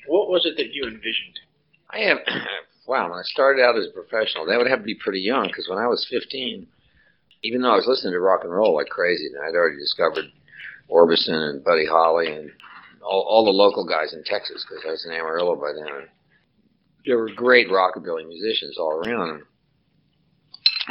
what 0.08 0.30
was 0.30 0.46
it 0.46 0.56
that 0.58 0.74
you 0.74 0.84
envisioned? 0.84 1.39
I 1.89 2.00
have 2.00 2.18
wow. 2.88 3.10
When 3.10 3.20
I 3.20 3.24
started 3.24 3.62
out 3.63 3.77
as 3.77 3.88
a 3.88 3.92
professional, 3.92 4.46
that 4.46 4.58
would 4.58 4.70
have 4.70 4.80
to 4.80 4.86
be 4.86 4.96
pretty 4.96 5.22
young 5.22 5.48
because 5.48 5.68
when 5.70 5.80
I 5.80 5.88
was 5.88 6.06
15, 6.10 6.68
even 7.44 7.62
though 7.62 7.74
I 7.74 7.75
was 7.75 7.88
listening 7.88 8.13
to 8.13 8.20
rock 8.20 8.42
and 8.44 8.51
roll 8.51 8.75
like 8.75 8.88
crazy, 8.88 9.27
and 9.27 9.44
I'd 9.44 9.56
already 9.56 9.77
discovered 9.77 10.25
Orbison 10.89 11.50
and 11.50 11.63
Buddy 11.63 11.86
Holly 11.86 12.32
and 12.32 12.51
all, 13.04 13.22
all 13.22 13.46
the 13.46 13.51
local 13.51 13.86
guys 13.86 14.13
in 14.13 14.24
Texas 14.24 14.65
because 14.68 14.84
I 14.86 14.92
was 14.92 15.06
in 15.06 15.12
Amarillo 15.12 15.56
by 15.56 15.74
then. 15.74 16.08
There 17.06 17.18
were 17.18 17.30
great 17.36 17.68
rockabilly 17.70 18.28
musicians 18.28 18.78
all 18.78 19.04
around. 19.06 19.44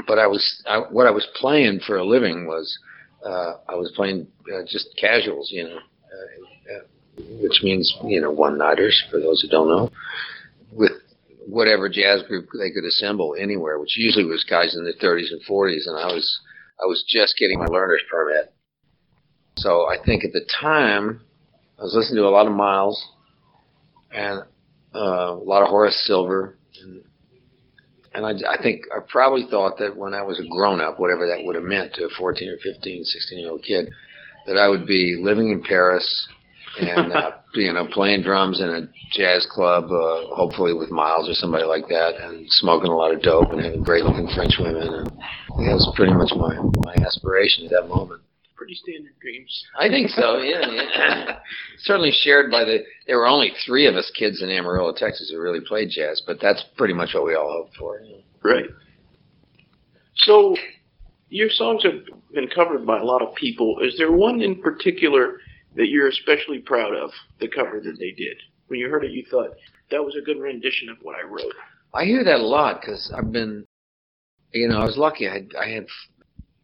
But 0.07 0.19
I 0.19 0.27
was 0.27 0.63
I, 0.69 0.79
what 0.79 1.07
I 1.07 1.11
was 1.11 1.27
playing 1.35 1.81
for 1.87 1.97
a 1.97 2.05
living 2.05 2.47
was 2.47 2.79
uh, 3.25 3.55
I 3.69 3.75
was 3.75 3.93
playing 3.95 4.27
uh, 4.53 4.63
just 4.69 4.89
casuals, 5.01 5.51
you 5.51 5.65
know, 5.65 5.77
uh, 5.77 6.75
uh, 6.75 7.23
which 7.41 7.61
means 7.63 7.95
you 8.05 8.21
know 8.21 8.31
one 8.31 8.59
nighters 8.59 9.03
for 9.11 9.21
those 9.21 9.41
who 9.41 9.49
don't 9.49 9.69
know, 9.69 9.91
with 10.73 10.93
whatever 11.47 11.89
jazz 11.89 12.23
group 12.27 12.49
they 12.59 12.71
could 12.71 12.85
assemble 12.85 13.37
anywhere, 13.39 13.79
which 13.79 13.97
usually 13.97 14.25
was 14.25 14.45
guys 14.45 14.75
in 14.77 14.85
their 14.85 14.95
30s 14.95 15.31
and 15.31 15.43
40s, 15.49 15.87
and 15.87 15.99
I 15.99 16.07
was 16.07 16.41
I 16.83 16.87
was 16.87 17.05
just 17.09 17.37
getting 17.39 17.59
my 17.59 17.67
learner's 17.67 18.03
permit. 18.11 18.53
So 19.57 19.89
I 19.89 19.97
think 20.05 20.25
at 20.25 20.33
the 20.33 20.45
time 20.61 21.21
I 21.79 21.83
was 21.83 21.95
listening 21.95 22.23
to 22.23 22.29
a 22.29 22.31
lot 22.31 22.47
of 22.47 22.53
Miles 22.53 23.07
and 24.13 24.43
uh, 24.95 25.33
a 25.33 25.45
lot 25.45 25.63
of 25.63 25.69
Horace 25.69 26.01
Silver, 26.07 26.57
and, 26.83 27.03
and 28.15 28.27
I, 28.27 28.53
I 28.53 28.63
think 28.63 28.83
I 28.95 29.01
probably 29.09 29.47
thought 29.51 29.79
that 29.79 29.97
when 29.97 30.15
I 30.15 30.23
was 30.23 30.39
a 30.39 30.49
grown 30.49 30.81
up, 30.81 30.99
whatever 30.99 31.27
that 31.27 31.45
would 31.45 31.57
have 31.57 31.65
meant 31.65 31.95
to 31.95 32.05
a 32.05 32.09
14 32.17 32.49
or 32.49 32.57
15, 32.63 33.05
16 33.05 33.39
year 33.39 33.51
old 33.51 33.63
kid, 33.63 33.91
that 34.47 34.57
I 34.57 34.69
would 34.69 34.87
be 34.87 35.19
living 35.21 35.51
in 35.51 35.63
Paris 35.63 36.29
and 36.81 37.13
uh, 37.13 37.33
you 37.55 37.73
know 37.73 37.87
playing 37.93 38.23
drums 38.23 38.61
in 38.61 38.69
a 38.69 38.89
jazz 39.13 39.47
club, 39.51 39.85
uh, 39.85 40.35
hopefully 40.35 40.75
with 40.75 40.91
Miles 40.91 41.29
or 41.29 41.35
somebody 41.35 41.65
like 41.65 41.89
that, 41.89 42.15
and 42.21 42.47
smoking 42.51 42.91
a 42.91 42.97
lot 42.97 43.15
of 43.15 43.23
dope 43.23 43.51
and 43.51 43.65
having 43.65 43.83
great 43.83 44.05
looking 44.05 44.29
French 44.35 44.55
women, 44.59 44.89
and 44.89 45.07
that 45.07 45.75
was 45.75 45.93
pretty 45.97 46.13
much 46.13 46.31
my 46.37 46.55
my 46.85 46.95
aspiration 47.05 47.65
at 47.65 47.71
that 47.71 47.89
moment 47.89 48.23
pretty 48.55 48.75
standard 48.75 49.13
dreams. 49.21 49.65
I 49.79 49.89
think 49.89 50.11
so. 50.11 50.39
Yeah, 50.39 50.71
yeah. 50.71 51.39
certainly 51.79 52.13
shared 52.13 52.51
by 52.51 52.65
the. 52.65 52.79
There 53.07 53.19
were 53.19 53.27
only 53.27 53.53
three 53.67 53.87
of 53.87 53.95
us 53.95 54.11
kids 54.17 54.43
in 54.43 54.51
Amarillo, 54.51 54.93
Texas, 54.97 55.31
who 55.31 55.41
really 55.41 55.61
played 55.61 55.91
jazz, 55.91 56.23
but 56.27 56.39
that's 56.41 56.65
pretty 56.77 56.95
much 56.95 57.11
what 57.15 57.25
we 57.25 57.35
all 57.35 57.51
hoped 57.51 57.77
for. 57.77 58.01
Yeah. 58.01 58.17
Right. 58.43 58.67
So, 60.17 60.57
your 61.29 61.51
songs 61.51 61.83
have 61.85 62.05
been 62.33 62.49
covered 62.49 62.87
by 62.87 63.01
a 63.01 63.05
lot 63.05 63.23
of 63.23 63.35
people. 63.35 63.79
Is 63.81 63.97
there 63.99 64.13
one 64.13 64.41
in 64.41 64.61
particular 64.61 65.39
that 65.77 65.89
you're 65.89 66.09
especially 66.09 66.59
proud 66.59 66.95
of? 66.95 67.11
The 67.41 67.49
cover 67.49 67.81
that 67.81 67.99
they 67.99 68.13
did. 68.13 68.37
When 68.69 68.79
you 68.79 68.89
heard 68.89 69.05
it, 69.05 69.11
you 69.11 69.25
thought 69.31 69.51
that 69.91 70.03
was 70.03 70.17
a 70.17 70.25
good 70.25 70.41
rendition 70.41 70.89
of 70.89 70.97
what 71.03 71.17
I 71.17 71.27
wrote. 71.27 71.53
I 71.93 72.05
hear 72.05 72.25
that 72.25 72.41
a 72.41 72.47
lot 72.47 72.81
because 72.81 73.13
I've 73.17 73.31
been, 73.31 73.67
you 74.53 74.69
know, 74.69 74.79
I 74.79 74.85
was 74.85 74.97
lucky. 74.97 75.29
I 75.29 75.35
had, 75.35 75.49
I 75.61 75.69
had, 75.69 75.87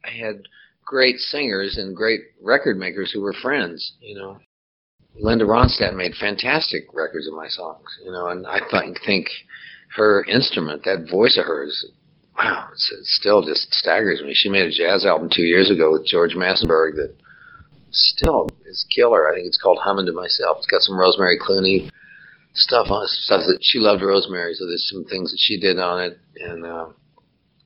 I 0.04 0.10
had 0.10 0.42
great 0.90 1.18
singers 1.18 1.78
and 1.78 1.94
great 1.94 2.20
record 2.42 2.76
makers 2.76 3.12
who 3.12 3.20
were 3.20 3.32
friends, 3.32 3.92
you 4.00 4.16
know. 4.16 4.36
Linda 5.14 5.44
Ronstadt 5.44 5.94
made 5.94 6.14
fantastic 6.16 6.82
records 6.92 7.28
of 7.28 7.34
my 7.34 7.46
songs, 7.46 7.86
you 8.04 8.10
know, 8.10 8.26
and 8.26 8.44
I 8.44 8.58
th- 8.58 8.98
think 9.06 9.28
her 9.94 10.24
instrument, 10.24 10.82
that 10.84 11.08
voice 11.08 11.38
of 11.38 11.46
hers, 11.46 11.86
wow, 12.36 12.70
it 12.72 13.04
still 13.04 13.40
just 13.40 13.72
staggers 13.72 14.20
me. 14.20 14.34
She 14.34 14.48
made 14.48 14.66
a 14.66 14.70
jazz 14.72 15.06
album 15.06 15.30
two 15.32 15.44
years 15.44 15.70
ago 15.70 15.92
with 15.92 16.06
George 16.06 16.34
Massenburg 16.34 16.96
that 16.96 17.14
still 17.92 18.48
is 18.66 18.84
killer. 18.90 19.30
I 19.30 19.36
think 19.36 19.46
it's 19.46 19.62
called 19.62 19.78
Humming 19.78 20.06
to 20.06 20.12
Myself. 20.12 20.58
It's 20.58 20.66
got 20.66 20.82
some 20.82 20.98
Rosemary 20.98 21.38
Clooney 21.38 21.88
stuff 22.54 22.88
on 22.90 23.04
it, 23.04 23.10
stuff 23.10 23.42
that 23.46 23.58
she 23.62 23.78
loved 23.78 24.02
Rosemary, 24.02 24.54
so 24.54 24.66
there's 24.66 24.90
some 24.90 25.04
things 25.04 25.30
that 25.30 25.38
she 25.38 25.60
did 25.60 25.78
on 25.78 26.02
it, 26.02 26.18
and 26.40 26.66
uh, 26.66 26.86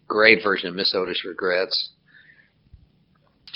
great 0.08 0.42
version 0.42 0.68
of 0.68 0.74
Miss 0.74 0.94
Otis 0.94 1.24
Regrets 1.24 1.93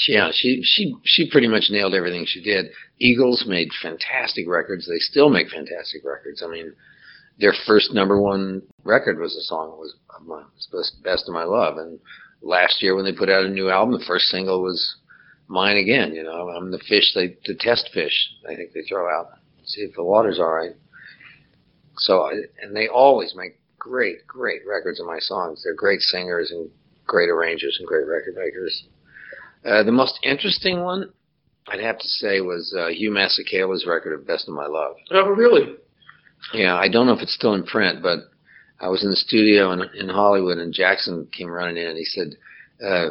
yeah, 0.07 0.31
she 0.33 0.63
she 0.63 0.95
she 1.05 1.31
pretty 1.31 1.49
much 1.49 1.71
nailed 1.71 1.95
everything 1.95 2.27
she 2.27 2.43
did. 2.43 2.67
Eagles 2.99 3.45
made 3.47 3.69
fantastic 3.83 4.47
records. 4.49 4.87
They 4.87 4.99
still 4.99 5.31
make 5.31 5.49
fantastic 5.49 6.05
records. 6.05 6.43
I 6.43 6.51
mean, 6.51 6.73
their 7.39 7.55
first 7.67 7.93
number 7.93 8.21
one 8.21 8.63
record 8.85 9.19
was 9.19 9.35
a 9.37 9.43
song 9.43 9.79
was 9.79 9.95
my 10.25 10.43
best 11.03 11.29
of 11.29 11.35
my 11.35 11.45
love. 11.45 11.79
And 11.79 11.99
last 12.43 12.83
year 12.83 12.95
when 12.95 13.05
they 13.05 13.13
put 13.13 13.31
out 13.31 13.45
a 13.45 13.49
new 13.49 13.71
album, 13.71 13.99
the 13.99 14.05
first 14.07 14.27
single 14.27 14.63
was 14.63 14.97
mine 15.47 15.77
again. 15.77 16.15
You 16.15 16.25
know, 16.25 16.49
I'm 16.51 16.71
the 16.71 16.79
fish 16.79 17.13
they 17.15 17.37
the 17.47 17.55
test 17.55 17.91
fish. 17.95 18.31
I 18.49 18.55
think 18.55 18.73
they 18.73 18.83
throw 18.83 19.09
out 19.09 19.39
see 19.69 19.83
if 19.83 19.95
the 19.95 20.03
water's 20.03 20.39
all 20.39 20.53
right. 20.53 20.75
So 21.99 22.31
and 22.63 22.75
they 22.75 22.89
always 22.89 23.35
make 23.37 23.59
great 23.79 24.27
great 24.27 24.63
records 24.67 25.01
of 25.01 25.07
my 25.07 25.19
songs. 25.19 25.63
They're 25.63 25.75
great 25.75 26.01
singers 26.01 26.51
and 26.51 26.71
great 27.07 27.29
arrangers 27.29 27.77
and 27.79 27.87
great 27.87 28.07
record 28.07 28.35
makers. 28.37 28.85
Uh, 29.65 29.83
the 29.83 29.93
most 29.93 30.19
interesting 30.23 30.83
one, 30.83 31.11
I'd 31.69 31.81
have 31.81 31.99
to 31.99 32.09
say, 32.09 32.41
was 32.41 32.75
uh, 32.79 32.89
Hugh 32.89 33.11
Masekela's 33.11 33.87
record 33.87 34.15
of 34.15 34.27
"Best 34.27 34.49
of 34.49 34.55
My 34.55 34.67
Love." 34.67 34.97
Oh, 35.11 35.29
really? 35.29 35.75
Yeah, 36.55 36.77
I 36.77 36.89
don't 36.89 37.07
know 37.07 37.13
if 37.13 37.21
it's 37.21 37.35
still 37.35 37.55
in 37.55 37.65
print, 37.65 38.03
but 38.03 38.21
I 38.81 38.89
was 38.89 39.03
in 39.03 39.11
the 39.11 39.17
studio 39.17 39.73
in, 39.73 39.83
in 39.95 40.09
Hollywood, 40.09 40.59
and 40.59 40.73
Jackson 40.73 41.29
came 41.37 41.49
running 41.49 41.77
in, 41.77 41.89
and 41.89 41.99
he 41.99 42.05
said, 42.05 42.37
uh, 42.85 43.11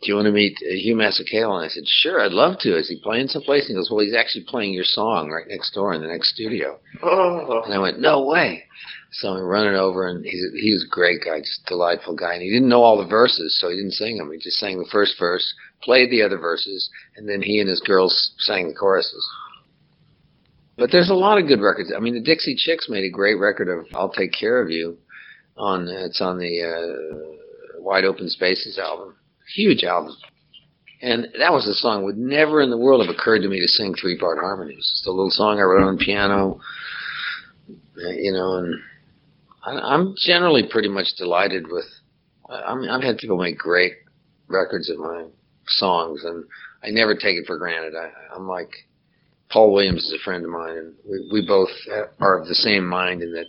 "Do 0.00 0.08
you 0.08 0.14
want 0.14 0.26
to 0.26 0.32
meet 0.32 0.56
uh, 0.62 0.74
Hugh 0.74 0.94
Masekela?" 0.94 1.56
And 1.56 1.64
I 1.64 1.68
said, 1.68 1.84
"Sure, 1.86 2.20
I'd 2.20 2.32
love 2.32 2.58
to." 2.60 2.76
Is 2.76 2.88
he 2.88 3.00
playing 3.02 3.28
someplace? 3.28 3.62
And 3.62 3.70
he 3.70 3.74
goes, 3.74 3.90
"Well, 3.90 4.04
he's 4.04 4.14
actually 4.14 4.44
playing 4.44 4.72
your 4.72 4.84
song 4.84 5.30
right 5.30 5.46
next 5.48 5.74
door 5.74 5.92
in 5.92 6.00
the 6.00 6.08
next 6.08 6.32
studio." 6.32 6.78
Oh. 7.02 7.62
And 7.64 7.74
I 7.74 7.78
went, 7.78 8.00
"No 8.00 8.24
way!" 8.24 8.64
So 9.10 9.34
we 9.34 9.42
run 9.42 9.66
it 9.66 9.76
over, 9.76 10.06
and 10.08 10.24
he's 10.24 10.46
he 10.54 10.72
was 10.72 10.84
a 10.84 10.94
great 10.94 11.22
guy, 11.24 11.40
just 11.40 11.66
delightful 11.66 12.14
guy. 12.14 12.34
And 12.34 12.42
he 12.42 12.50
didn't 12.50 12.68
know 12.68 12.82
all 12.82 12.96
the 12.96 13.08
verses, 13.08 13.58
so 13.58 13.68
he 13.68 13.76
didn't 13.76 13.92
sing 13.92 14.16
them. 14.16 14.32
He 14.32 14.38
just 14.38 14.58
sang 14.58 14.78
the 14.78 14.88
first 14.90 15.18
verse, 15.18 15.52
played 15.82 16.10
the 16.10 16.22
other 16.22 16.38
verses, 16.38 16.88
and 17.16 17.28
then 17.28 17.42
he 17.42 17.60
and 17.60 17.68
his 17.68 17.80
girls 17.80 18.32
sang 18.38 18.68
the 18.68 18.74
choruses. 18.74 19.26
But 20.76 20.90
there's 20.90 21.10
a 21.10 21.14
lot 21.14 21.38
of 21.38 21.46
good 21.46 21.60
records. 21.60 21.92
I 21.94 22.00
mean, 22.00 22.14
the 22.14 22.20
Dixie 22.20 22.56
Chicks 22.56 22.88
made 22.88 23.04
a 23.04 23.10
great 23.10 23.38
record 23.38 23.68
of 23.68 23.86
"I'll 23.94 24.10
Take 24.10 24.32
Care 24.32 24.60
of 24.60 24.70
You." 24.70 24.98
On 25.56 25.86
it's 25.86 26.20
on 26.20 26.38
the 26.38 26.62
uh, 26.62 27.80
Wide 27.80 28.04
Open 28.04 28.28
Spaces 28.28 28.78
album, 28.78 29.16
huge 29.54 29.84
album. 29.84 30.16
And 31.02 31.28
that 31.38 31.52
was 31.52 31.66
a 31.66 31.74
song 31.74 32.04
would 32.04 32.16
never 32.16 32.62
in 32.62 32.70
the 32.70 32.78
world 32.78 33.04
have 33.04 33.14
occurred 33.14 33.42
to 33.42 33.48
me 33.48 33.60
to 33.60 33.66
sing 33.66 33.94
three 33.94 34.16
part 34.16 34.38
harmonies. 34.38 34.78
It's 34.78 35.06
a 35.06 35.10
little 35.10 35.30
song 35.30 35.58
I 35.58 35.62
wrote 35.62 35.82
on 35.82 35.98
piano, 35.98 36.60
you 37.96 38.32
know, 38.32 38.54
and 38.54 38.74
I'm 39.64 40.14
generally 40.16 40.62
pretty 40.70 40.88
much 40.88 41.08
delighted 41.18 41.66
with. 41.70 41.86
I 42.48 42.74
mean, 42.74 42.88
I've 42.88 43.02
had 43.02 43.18
people 43.18 43.36
make 43.36 43.58
great 43.58 43.94
records 44.48 44.90
of 44.90 44.98
my 44.98 45.24
songs, 45.66 46.24
and 46.24 46.44
I 46.82 46.90
never 46.90 47.14
take 47.14 47.36
it 47.36 47.46
for 47.46 47.58
granted. 47.58 47.94
I, 47.94 48.10
I'm 48.34 48.48
like 48.48 48.70
Paul 49.50 49.72
Williams 49.72 50.04
is 50.04 50.12
a 50.18 50.24
friend 50.24 50.44
of 50.44 50.50
mine, 50.50 50.76
and 50.76 50.94
we, 51.08 51.28
we 51.32 51.46
both 51.46 51.70
are 52.20 52.38
of 52.38 52.48
the 52.48 52.54
same 52.54 52.86
mind 52.86 53.22
in 53.22 53.32
that 53.32 53.46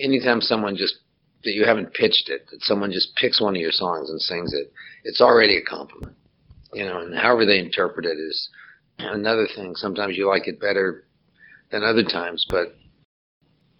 anytime 0.00 0.40
someone 0.40 0.76
just 0.76 0.96
that 1.44 1.52
you 1.52 1.64
haven't 1.64 1.92
pitched 1.92 2.28
it, 2.28 2.46
that 2.50 2.62
someone 2.62 2.92
just 2.92 3.14
picks 3.16 3.40
one 3.40 3.56
of 3.56 3.60
your 3.60 3.72
songs 3.72 4.08
and 4.10 4.20
sings 4.20 4.54
it, 4.54 4.72
it's 5.04 5.20
already 5.20 5.56
a 5.56 5.62
compliment. 5.62 6.16
You 6.72 6.84
know, 6.84 7.00
and 7.00 7.14
however 7.14 7.44
they 7.44 7.58
interpret 7.58 8.06
it 8.06 8.18
is 8.18 8.48
another 8.98 9.46
thing. 9.54 9.74
Sometimes 9.74 10.16
you 10.16 10.26
like 10.28 10.48
it 10.48 10.60
better 10.60 11.04
than 11.70 11.82
other 11.82 12.04
times, 12.04 12.46
but 12.48 12.68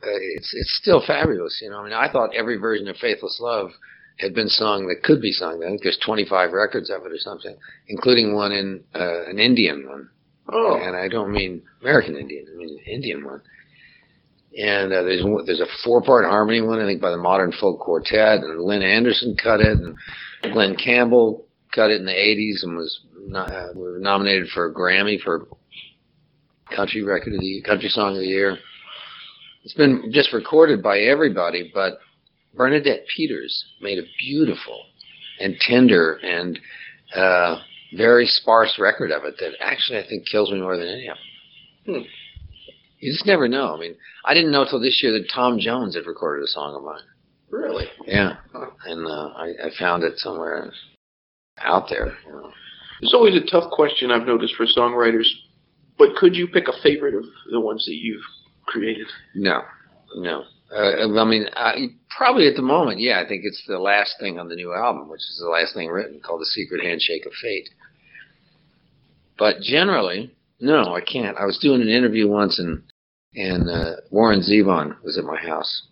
uh, 0.03 0.19
it's 0.35 0.53
it's 0.55 0.79
still 0.83 1.03
fabulous. 1.07 1.61
You 1.63 1.71
know, 1.71 1.79
I 1.79 1.85
mean, 1.85 1.93
I 1.93 2.11
thought 2.11 2.35
every 2.35 2.57
version 2.57 2.89
of 2.89 2.97
Faithless 2.97 3.39
Love 3.41 3.71
had 4.19 4.35
been 4.35 4.49
sung 4.49 4.87
that 4.89 5.03
could 5.03 5.21
be 5.21 5.33
sung. 5.33 5.63
I 5.65 5.69
think 5.69 5.83
there's 5.83 5.99
25 6.05 6.53
records 6.53 6.91
of 6.91 7.05
it 7.05 7.13
or 7.13 7.19
something, 7.19 7.57
including 7.89 8.35
one 8.35 8.53
in 8.53 8.85
uh, 8.95 9.25
an 9.29 9.39
Indian 9.39 9.89
one. 9.89 10.09
Oh. 10.53 10.79
And 10.81 10.97
I 10.97 11.09
don't 11.09 11.33
mean 11.33 11.63
American 11.81 12.17
Indian. 12.17 12.47
I 12.53 12.57
mean 12.57 12.79
Indian 12.87 13.25
one. 13.25 13.43
And 14.59 14.93
uh, 14.93 15.03
there's 15.03 15.25
there's 15.47 15.61
a 15.61 15.67
four 15.85 16.03
part 16.03 16.27
harmony 16.27 16.61
one 16.61 16.81
I 16.81 16.87
think 16.87 17.01
by 17.01 17.11
the 17.11 17.17
Modern 17.17 17.53
Folk 17.53 17.81
Quartet, 17.81 18.41
and 18.41 18.61
Lynn 18.61 18.83
Anderson 18.83 19.35
cut 19.43 19.61
it, 19.61 19.79
and 19.79 19.97
Glen 20.53 20.77
Campbell 20.77 21.47
cut 21.75 21.91
it 21.91 22.01
in 22.01 22.07
the 22.07 22.13
'80s 22.13 22.63
and 22.63 22.77
was 22.77 23.01
not, 23.17 23.51
uh, 23.51 23.69
nominated 23.75 24.49
for 24.49 24.67
a 24.67 24.75
Grammy 24.75 25.19
for 25.19 25.47
country 26.77 27.03
record 27.03 27.35
of 27.35 27.41
the 27.41 27.63
country 27.63 27.89
song 27.89 28.13
of 28.13 28.21
the 28.21 28.27
year. 28.27 28.59
It's 29.65 29.75
been 29.75 30.11
just 30.13 30.33
recorded 30.33 30.83
by 30.83 30.99
everybody, 30.99 31.71
but 31.73 31.99
Bernadette 32.55 33.07
Peters 33.15 33.65
made 33.81 33.99
a 33.99 34.07
beautiful 34.19 34.85
and 35.41 35.57
tender 35.61 36.15
and 36.23 36.59
uh, 37.17 37.61
very 37.97 38.27
sparse 38.27 38.79
record 38.79 39.11
of 39.11 39.25
it 39.25 39.35
that 39.39 39.53
actually 39.61 39.99
I 39.99 40.07
think 40.07 40.27
kills 40.27 40.51
me 40.51 40.61
more 40.61 40.77
than 40.77 40.89
any 40.89 41.09
of 41.09 41.17
them. 41.87 41.95
Hmm. 41.95 42.09
You 42.99 43.13
just 43.13 43.27
never 43.27 43.49
know. 43.49 43.75
I 43.75 43.81
mean, 43.81 43.97
I 44.25 44.35
didn't 44.35 44.53
know 44.53 44.63
until 44.63 44.81
this 44.81 45.01
year 45.03 45.13
that 45.13 45.29
Tom 45.35 45.59
Jones 45.59 45.97
had 45.97 46.07
recorded 46.07 46.45
a 46.45 46.49
song 46.49 46.77
of 46.77 46.85
mine. 46.85 47.03
Really? 47.51 47.87
Yeah. 48.07 48.37
Huh. 48.53 48.71
And 48.87 49.07
uh, 49.07 49.33
I, 49.37 49.67
I 49.67 49.71
found 49.79 50.05
it 50.05 50.19
somewhere 50.19 50.73
out 51.59 51.89
there. 51.91 52.17
You 52.27 52.33
know. 52.33 52.53
It's 53.01 53.13
always 53.13 53.35
a 53.35 53.45
tough 53.51 53.71
question 53.73 54.13
I've 54.13 54.27
noticed 54.27 54.55
for 54.55 54.67
songwriters, 54.67 55.27
but 55.99 56.15
could 56.17 56.37
you 56.37 56.47
pick 56.47 56.69
a 56.69 56.83
favorite 56.83 57.15
of 57.15 57.25
the 57.51 57.61
ones 57.61 57.85
that 57.87 57.97
you've 57.97 58.23
created? 58.67 59.09
No, 59.35 59.63
no. 60.15 60.45
Uh, 60.75 61.19
I 61.19 61.25
mean, 61.25 61.47
I, 61.55 61.89
probably 62.09 62.49
at 62.49 62.57
the 62.57 62.63
moment, 62.63 62.99
yeah, 62.99 63.21
I 63.21 63.29
think 63.29 63.43
it's 63.45 63.63
the 63.67 63.79
last 63.79 64.15
thing 64.19 64.39
on 64.39 64.49
the 64.49 64.57
new 64.57 64.73
album, 64.73 65.09
which 65.09 65.21
is 65.21 65.39
the 65.43 65.51
last 65.51 65.75
thing 65.75 65.91
written, 65.91 66.21
called 66.21 66.41
"The 66.41 66.47
Secret 66.47 66.83
Handshake 66.83 67.27
of 67.27 67.33
Fate." 67.43 67.69
But 69.39 69.61
generally, 69.61 70.35
no, 70.61 70.95
I 70.95 71.01
can't. 71.01 71.37
I 71.37 71.45
was 71.45 71.59
doing 71.59 71.83
an 71.83 71.89
interview 71.89 72.27
once, 72.27 72.59
and 72.59 72.83
and 73.35 73.69
uh, 73.69 73.97
Warren 74.11 74.41
Zevon 74.41 75.03
was 75.03 75.19
at 75.19 75.25
my 75.25 75.37
house, 75.37 75.83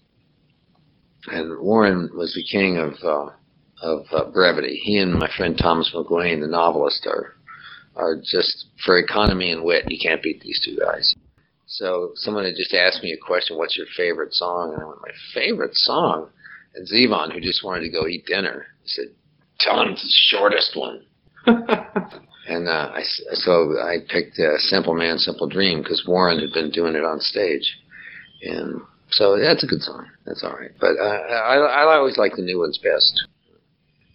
and 1.27 1.59
Warren 1.59 2.11
was 2.15 2.35
the 2.35 2.45
king 2.45 2.79
of 2.79 2.95
uh, 3.03 3.31
of 3.83 4.07
uh, 4.13 4.31
brevity. 4.31 4.81
He 4.83 4.97
and 4.97 5.13
my 5.13 5.29
friend 5.37 5.59
Thomas 5.59 5.93
McGuane, 5.95 6.41
the 6.41 6.47
novelist, 6.47 7.07
are 7.07 7.35
are 7.97 8.17
just 8.17 8.67
for 8.85 8.99
economy 8.99 9.51
and 9.51 9.63
wit. 9.63 9.91
You 9.91 9.99
can't 10.01 10.23
beat 10.23 10.41
these 10.41 10.61
two 10.65 10.79
guys. 10.79 11.15
So 11.71 12.11
someone 12.17 12.45
had 12.45 12.57
just 12.57 12.75
asked 12.75 13.01
me 13.01 13.13
a 13.13 13.17
question, 13.17 13.57
what's 13.57 13.77
your 13.77 13.87
favorite 13.97 14.35
song? 14.35 14.75
And 14.75 14.83
I 14.83 14.87
went, 14.87 15.01
my 15.03 15.13
favorite 15.33 15.77
song? 15.77 16.29
And 16.75 16.87
Zevon, 16.87 17.33
who 17.33 17.41
just 17.41 17.65
wanted 17.65 17.83
to 17.83 17.91
go 17.91 18.09
eat 18.09 18.27
dinner, 18.27 18.67
said, 18.85 19.07
tell 19.61 19.81
him 19.81 19.93
the 19.93 20.13
shortest 20.31 20.75
one. 20.75 21.03
and 21.47 22.69
uh, 22.69 22.91
I, 22.93 23.03
so 23.35 23.79
I 23.81 23.99
picked 24.09 24.37
uh, 24.41 24.59
Simple 24.59 24.95
Man, 24.95 25.19
Simple 25.19 25.49
Dream 25.49 25.81
because 25.81 26.05
Warren 26.09 26.41
had 26.41 26.53
been 26.53 26.73
doing 26.73 26.97
it 26.97 27.05
on 27.05 27.21
stage. 27.21 27.79
And 28.43 28.81
so 29.11 29.39
that's 29.39 29.63
a 29.63 29.67
good 29.69 29.83
song. 29.83 30.09
That's 30.27 30.43
all 30.43 30.53
right. 30.53 30.73
But 30.81 30.97
uh, 30.99 31.05
I, 31.05 31.55
I 31.55 31.97
always 31.97 32.19
like 32.19 32.33
the 32.35 32.43
new 32.43 32.59
ones 32.59 32.79
best. 32.79 33.29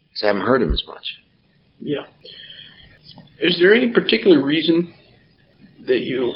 Because 0.09 0.23
I 0.23 0.27
haven't 0.27 0.41
heard 0.41 0.61
them 0.61 0.73
as 0.73 0.83
much. 0.85 1.05
Yeah. 1.79 2.05
Is 3.39 3.57
there 3.59 3.73
any 3.73 3.93
particular 3.93 4.43
reason 4.43 4.93
that 5.87 6.01
you 6.01 6.33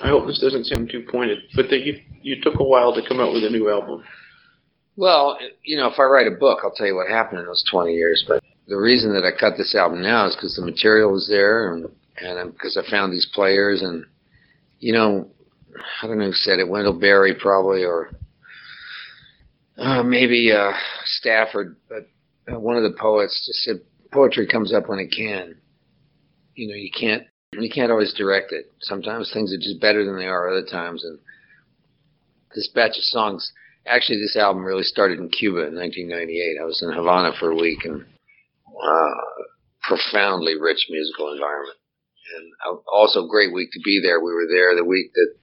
I 0.00 0.08
hope 0.08 0.26
this 0.26 0.40
doesn't 0.40 0.64
sound 0.66 0.90
too 0.90 1.04
pointed, 1.10 1.38
but 1.54 1.68
that 1.68 1.82
you 1.82 2.00
you 2.22 2.40
took 2.40 2.60
a 2.60 2.64
while 2.64 2.94
to 2.94 3.06
come 3.06 3.20
out 3.20 3.32
with 3.32 3.44
a 3.44 3.50
new 3.50 3.70
album. 3.70 4.02
Well, 4.96 5.38
you 5.64 5.76
know, 5.76 5.88
if 5.88 5.98
I 5.98 6.04
write 6.04 6.26
a 6.26 6.36
book, 6.36 6.60
I'll 6.62 6.74
tell 6.74 6.86
you 6.86 6.96
what 6.96 7.08
happened 7.08 7.40
in 7.40 7.46
those 7.46 7.64
20 7.70 7.92
years. 7.92 8.24
But 8.26 8.42
the 8.68 8.76
reason 8.76 9.12
that 9.14 9.24
I 9.24 9.38
cut 9.38 9.56
this 9.56 9.74
album 9.74 10.02
now 10.02 10.26
is 10.26 10.36
because 10.36 10.56
the 10.56 10.64
material 10.64 11.12
was 11.12 11.28
there, 11.28 11.72
and 11.72 11.88
and 12.18 12.52
because 12.52 12.76
I 12.76 12.88
found 12.90 13.12
these 13.12 13.28
players, 13.34 13.82
and 13.82 14.04
you 14.80 14.92
know, 14.92 15.28
I 16.02 16.06
don't 16.06 16.18
know 16.18 16.26
who 16.26 16.32
said 16.32 16.58
it, 16.58 16.68
Wendell 16.68 16.98
Berry 16.98 17.34
probably, 17.34 17.84
or 17.84 18.12
uh, 19.78 20.02
maybe 20.02 20.52
uh, 20.52 20.72
Stafford, 21.04 21.76
but 21.88 22.08
uh, 22.50 22.58
one 22.58 22.76
of 22.76 22.82
the 22.82 22.96
poets 22.98 23.44
just 23.46 23.60
said, 23.60 23.80
poetry 24.10 24.46
comes 24.46 24.72
up 24.72 24.88
when 24.88 24.98
it 24.98 25.14
can. 25.14 25.56
You 26.54 26.68
know, 26.68 26.74
you 26.74 26.90
can't 26.90 27.24
you 27.60 27.70
can't 27.70 27.92
always 27.92 28.14
direct 28.14 28.52
it. 28.52 28.72
Sometimes 28.80 29.30
things 29.32 29.52
are 29.52 29.60
just 29.60 29.80
better 29.80 30.04
than 30.04 30.16
they 30.16 30.26
are 30.26 30.48
other 30.48 30.66
times. 30.66 31.04
And 31.04 31.18
this 32.54 32.68
batch 32.74 32.96
of 32.96 33.04
songs, 33.04 33.52
actually, 33.86 34.20
this 34.20 34.36
album 34.36 34.64
really 34.64 34.82
started 34.82 35.18
in 35.18 35.28
Cuba 35.28 35.68
in 35.68 35.76
1998. 35.76 36.56
I 36.60 36.64
was 36.64 36.82
in 36.82 36.92
Havana 36.92 37.32
for 37.38 37.50
a 37.50 37.56
week 37.56 37.84
and 37.84 38.02
uh, 38.02 39.14
profoundly 39.82 40.58
rich 40.58 40.86
musical 40.88 41.32
environment. 41.32 41.76
And 42.34 42.78
also 42.90 43.26
great 43.26 43.52
week 43.52 43.68
to 43.72 43.80
be 43.84 44.00
there. 44.02 44.20
We 44.20 44.32
were 44.32 44.48
there 44.48 44.74
the 44.74 44.88
week 44.88 45.12
that 45.12 45.34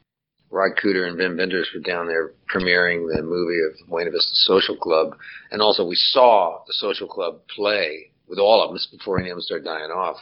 Rod 0.50 0.72
Cooder 0.82 1.08
and 1.08 1.19
Wim 1.19 1.38
Wenders 1.38 1.69
were 1.76 1.82
down 1.82 2.08
there 2.08 2.32
premiering 2.52 3.06
the 3.13 3.22
movie 3.22 3.62
of 3.62 3.88
Buena 3.88 4.10
Vista 4.10 4.32
Social 4.34 4.76
Club. 4.76 5.15
And 5.52 5.62
also 5.62 5.86
we 5.86 5.93
saw 5.95 6.63
the 6.65 6.74
Social 6.74 7.08
Club 7.08 7.41
play 7.56 8.10
with 8.28 8.39
all 8.39 8.63
of 8.63 8.72
them 8.72 8.80
before 8.98 9.19
any 9.19 9.30
of 9.30 9.36
them 9.36 9.43
started 9.43 9.65
dying 9.65 9.91
off 9.91 10.17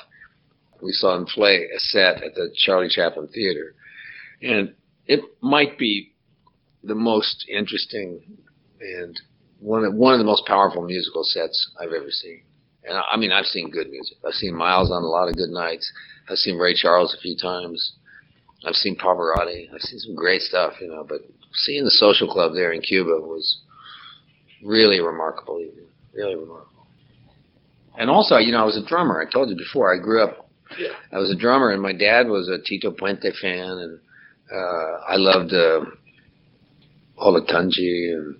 we 0.82 0.92
saw 0.92 1.16
him 1.16 1.26
play 1.26 1.68
a 1.76 1.80
set 1.80 2.24
at 2.24 2.36
the 2.36 2.52
Charlie 2.56 2.90
Chaplin 2.90 3.28
Theater. 3.28 3.74
And 4.42 4.74
it 5.06 5.22
might 5.42 5.78
be 5.78 6.14
the 6.84 6.96
most 6.96 7.46
interesting 7.50 8.22
and 8.80 9.20
one 9.60 9.84
of, 9.84 9.94
one 9.94 10.14
of 10.14 10.20
the 10.20 10.26
most 10.26 10.46
powerful 10.46 10.84
musical 10.84 11.24
sets 11.24 11.72
I've 11.80 11.94
ever 11.94 12.12
seen. 12.12 12.44
And 12.84 12.98
I 12.98 13.18
mean, 13.18 13.32
I've 13.32 13.46
seen 13.46 13.70
good 13.70 13.90
music. 13.90 14.18
I've 14.26 14.34
seen 14.34 14.56
Miles 14.56 14.92
on 14.92 15.04
a 15.04 15.08
lot 15.08 15.28
of 15.28 15.36
good 15.36 15.50
nights. 15.50 15.92
I've 16.30 16.38
seen 16.38 16.58
Ray 16.58 16.74
Charles 16.74 17.14
a 17.14 17.22
few 17.22 17.36
times. 17.36 17.94
I've 18.66 18.76
seen 18.76 18.96
Pavarotti. 18.96 19.74
I've 19.74 19.82
seen 19.82 20.00
some 20.00 20.16
great 20.16 20.42
stuff, 20.42 20.74
you 20.80 20.88
know. 20.88 21.06
But 21.08 21.22
seeing 21.54 21.84
the 21.84 21.92
Social 21.92 22.28
Club 22.28 22.54
there 22.54 22.72
in 22.72 22.82
Cuba 22.82 23.20
was 23.20 23.62
really 24.64 25.00
remarkable, 25.00 25.64
really 26.14 26.36
remarkable. 26.36 26.88
And 27.98 28.10
also, 28.10 28.38
you 28.38 28.52
know, 28.52 28.62
I 28.62 28.66
was 28.66 28.78
a 28.78 28.88
drummer. 28.88 29.22
I 29.22 29.30
told 29.30 29.50
you 29.50 29.56
before. 29.56 29.94
I 29.94 29.98
grew 30.02 30.24
up 30.24 30.47
I 31.12 31.18
was 31.18 31.32
a 31.32 31.36
drummer, 31.36 31.72
and 31.72 31.82
my 31.82 31.94
dad 31.94 32.28
was 32.28 32.50
a 32.50 32.62
Tito 32.62 32.92
Puente 32.92 33.32
fan, 33.42 33.60
and 33.60 34.00
uh, 34.52 35.00
I 35.08 35.16
loved 35.16 35.54
uh, 35.54 35.86
Olatunji, 37.20 38.14
and 38.14 38.36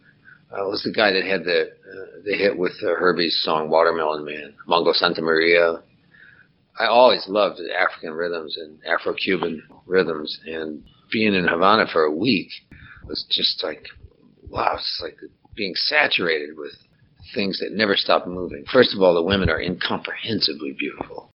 I 0.56 0.62
was 0.62 0.84
the 0.84 0.92
guy 0.92 1.12
that 1.12 1.26
had 1.26 1.44
the 1.44 1.64
uh, 1.64 2.22
the 2.24 2.36
hit 2.36 2.58
with 2.58 2.74
uh, 2.84 2.96
Herbie's 2.96 3.42
song 3.44 3.70
"Watermelon 3.70 4.26
Man," 4.26 4.54
Mongo 4.68 4.94
Santamaria. 4.94 5.82
I 6.80 6.86
always 6.86 7.26
loved 7.28 7.60
African 7.60 8.14
rhythms 8.14 8.56
and 8.56 8.78
Afro-Cuban 8.86 9.64
rhythms, 9.88 10.40
and 10.46 10.84
being 11.12 11.34
in 11.34 11.48
Havana 11.48 11.88
for 11.92 12.04
a 12.04 12.12
week 12.12 12.50
was 13.08 13.26
just 13.32 13.64
like, 13.64 13.88
wow, 14.50 14.74
it's 14.76 15.00
like 15.02 15.18
being 15.56 15.74
saturated 15.76 16.56
with 16.56 16.74
things 17.34 17.60
that 17.60 17.72
never 17.72 17.96
stop 17.96 18.28
moving. 18.28 18.64
First 18.72 18.94
of 18.94 19.02
all, 19.02 19.16
the 19.16 19.24
women 19.24 19.50
are 19.50 19.60
incomprehensibly 19.60 20.74
beautiful. 20.78 21.32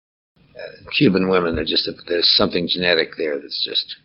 Cuban 0.97 1.29
women 1.29 1.57
are 1.57 1.65
just 1.65 1.87
a, 1.87 1.93
there's 2.07 2.29
something 2.35 2.67
genetic 2.67 3.11
there 3.17 3.39
that's 3.39 3.63
just 3.65 3.95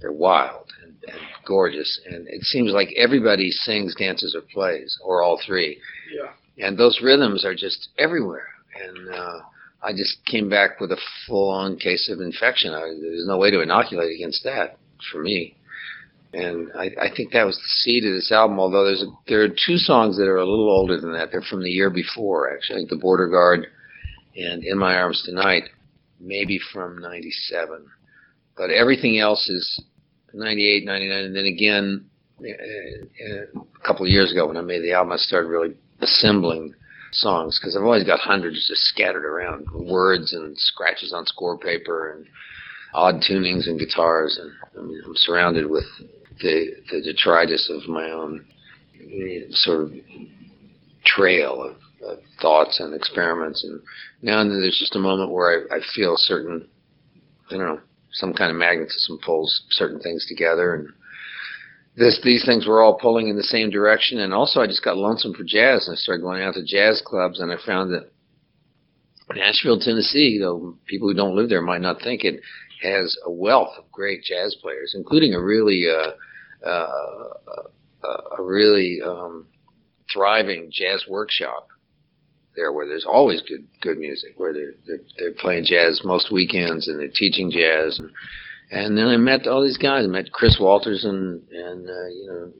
they're 0.00 0.12
wild 0.12 0.72
and, 0.82 0.94
and 1.08 1.20
gorgeous, 1.46 2.00
and 2.06 2.26
it 2.28 2.42
seems 2.42 2.72
like 2.72 2.88
everybody 2.96 3.50
sings, 3.50 3.94
dances, 3.94 4.34
or 4.34 4.42
plays, 4.52 4.98
or 5.04 5.22
all 5.22 5.40
three. 5.46 5.78
Yeah. 6.14 6.66
And 6.66 6.78
those 6.78 7.00
rhythms 7.02 7.44
are 7.44 7.54
just 7.54 7.88
everywhere, 7.98 8.48
and 8.74 9.14
uh, 9.14 9.40
I 9.82 9.92
just 9.92 10.24
came 10.26 10.48
back 10.48 10.80
with 10.80 10.92
a 10.92 10.98
full-on 11.26 11.76
case 11.76 12.10
of 12.10 12.20
infection. 12.20 12.72
I, 12.72 12.80
there's 12.80 13.26
no 13.26 13.38
way 13.38 13.50
to 13.50 13.60
inoculate 13.60 14.14
against 14.14 14.44
that 14.44 14.78
for 15.10 15.22
me. 15.22 15.56
And 16.32 16.70
I, 16.78 16.90
I 17.00 17.08
think 17.14 17.32
that 17.32 17.44
was 17.44 17.56
the 17.56 17.68
seed 17.82 18.04
of 18.04 18.12
this 18.12 18.30
album. 18.30 18.60
Although 18.60 18.84
there's 18.84 19.02
a, 19.02 19.06
there 19.26 19.42
are 19.42 19.48
two 19.48 19.78
songs 19.78 20.16
that 20.16 20.28
are 20.28 20.36
a 20.36 20.48
little 20.48 20.70
older 20.70 21.00
than 21.00 21.12
that. 21.14 21.30
They're 21.32 21.42
from 21.42 21.62
the 21.62 21.70
year 21.70 21.90
before, 21.90 22.54
actually. 22.54 22.76
I 22.76 22.78
think 22.80 22.90
"The 22.90 22.96
Border 22.96 23.28
Guard" 23.28 23.66
and 24.36 24.62
"In 24.62 24.78
My 24.78 24.94
Arms 24.94 25.22
Tonight." 25.24 25.64
Maybe 26.20 26.60
from 26.72 26.98
97. 26.98 27.86
But 28.56 28.70
everything 28.70 29.18
else 29.18 29.48
is 29.48 29.82
98, 30.34 30.84
99. 30.84 31.24
And 31.24 31.36
then 31.36 31.46
again, 31.46 32.04
uh, 32.40 32.48
uh, 32.48 33.60
a 33.60 33.86
couple 33.86 34.04
of 34.04 34.10
years 34.10 34.32
ago 34.32 34.46
when 34.46 34.56
I 34.56 34.62
made 34.62 34.82
the 34.82 34.92
album, 34.92 35.12
I 35.12 35.16
started 35.16 35.48
really 35.48 35.74
assembling 36.00 36.74
songs 37.12 37.58
because 37.58 37.76
I've 37.76 37.84
always 37.84 38.04
got 38.04 38.20
hundreds 38.20 38.66
just 38.68 38.82
scattered 38.82 39.24
around, 39.24 39.66
words 39.72 40.32
and 40.32 40.56
scratches 40.56 41.12
on 41.12 41.26
score 41.26 41.58
paper 41.58 42.12
and 42.12 42.26
odd 42.94 43.16
tunings 43.28 43.66
and 43.66 43.78
guitars. 43.78 44.38
And 44.40 44.52
I 44.78 44.86
mean, 44.86 45.00
I'm 45.04 45.16
surrounded 45.16 45.68
with 45.68 45.84
the, 46.40 46.74
the 46.90 47.02
detritus 47.02 47.70
of 47.70 47.88
my 47.88 48.10
own 48.10 48.44
sort 49.50 49.82
of 49.82 49.92
trail 51.04 51.62
of 51.62 51.76
uh, 52.06 52.16
thoughts 52.40 52.80
and 52.80 52.94
experiments. 52.94 53.64
And 53.64 53.80
now 54.22 54.40
and 54.40 54.50
then 54.50 54.60
there's 54.60 54.78
just 54.78 54.96
a 54.96 55.00
moment 55.00 55.30
where 55.30 55.66
I, 55.70 55.76
I 55.76 55.80
feel 55.94 56.14
certain, 56.16 56.68
I 57.48 57.56
don't 57.56 57.66
know, 57.66 57.80
some 58.12 58.32
kind 58.32 58.50
of 58.50 58.56
magnetism 58.56 59.18
pulls 59.24 59.62
certain 59.70 60.00
things 60.00 60.26
together. 60.26 60.74
And 60.74 60.88
this, 61.96 62.20
these 62.24 62.44
things 62.44 62.66
were 62.66 62.82
all 62.82 62.98
pulling 62.98 63.28
in 63.28 63.36
the 63.36 63.42
same 63.42 63.70
direction. 63.70 64.20
And 64.20 64.32
also 64.32 64.60
I 64.60 64.66
just 64.66 64.84
got 64.84 64.96
lonesome 64.96 65.34
for 65.34 65.44
jazz 65.44 65.86
and 65.86 65.96
I 65.96 66.00
started 66.00 66.22
going 66.22 66.42
out 66.42 66.54
to 66.54 66.64
jazz 66.64 67.02
clubs 67.04 67.40
and 67.40 67.52
I 67.52 67.56
found 67.64 67.92
that 67.92 68.10
Nashville, 69.34 69.78
Tennessee, 69.78 70.38
though 70.40 70.76
people 70.86 71.08
who 71.08 71.14
don't 71.14 71.36
live 71.36 71.48
there 71.48 71.62
might 71.62 71.80
not 71.80 72.02
think 72.02 72.24
it, 72.24 72.40
has 72.82 73.16
a 73.24 73.30
wealth 73.30 73.74
of 73.78 73.90
great 73.92 74.24
jazz 74.24 74.56
players, 74.60 74.94
including 74.96 75.34
a 75.34 75.40
really 75.40 75.86
uh, 75.86 76.66
uh, 76.66 77.34
a, 78.04 78.08
a 78.38 78.42
really 78.42 79.00
um, 79.04 79.46
thriving 80.12 80.70
jazz 80.72 81.04
workshop 81.08 81.68
there 82.56 82.72
where 82.72 82.86
there's 82.86 83.06
always 83.06 83.42
good 83.42 83.66
good 83.80 83.98
music 83.98 84.32
where 84.36 84.52
they're 84.52 84.74
they're, 84.86 85.04
they're 85.18 85.32
playing 85.32 85.64
jazz 85.64 86.02
most 86.04 86.32
weekends 86.32 86.88
and 86.88 86.98
they're 86.98 87.08
teaching 87.14 87.50
jazz. 87.50 87.98
And, 87.98 88.10
and 88.72 88.96
then 88.96 89.06
I 89.06 89.16
met 89.16 89.46
all 89.46 89.62
these 89.62 89.78
guys. 89.78 90.04
I 90.04 90.08
met 90.08 90.32
Chris 90.32 90.58
Walters 90.60 91.04
and 91.04 91.42
and 91.50 91.88
uh, 91.88 92.08
you 92.08 92.26
know 92.28 92.52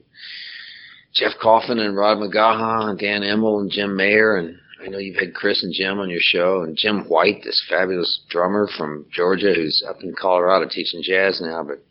Jeff 1.13 1.33
Coffin 1.41 1.79
and 1.79 1.95
Rod 1.95 2.17
McGaha 2.17 2.89
and 2.89 2.99
Dan 2.99 3.21
Immel 3.21 3.61
and 3.61 3.71
Jim 3.71 3.95
Mayer. 3.95 4.37
And 4.37 4.57
I 4.83 4.87
know 4.87 4.97
you've 4.97 5.19
had 5.19 5.33
Chris 5.33 5.63
and 5.63 5.73
Jim 5.73 5.99
on 5.99 6.09
your 6.09 6.21
show. 6.21 6.63
And 6.63 6.75
Jim 6.75 7.05
White 7.07 7.43
this 7.43 7.63
fabulous 7.69 8.21
drummer 8.29 8.67
from 8.77 9.05
Georgia 9.11 9.53
who's 9.53 9.83
up 9.87 10.01
in 10.01 10.13
Colorado 10.19 10.67
teaching 10.69 11.01
jazz 11.03 11.41
now. 11.41 11.63
But 11.63 11.83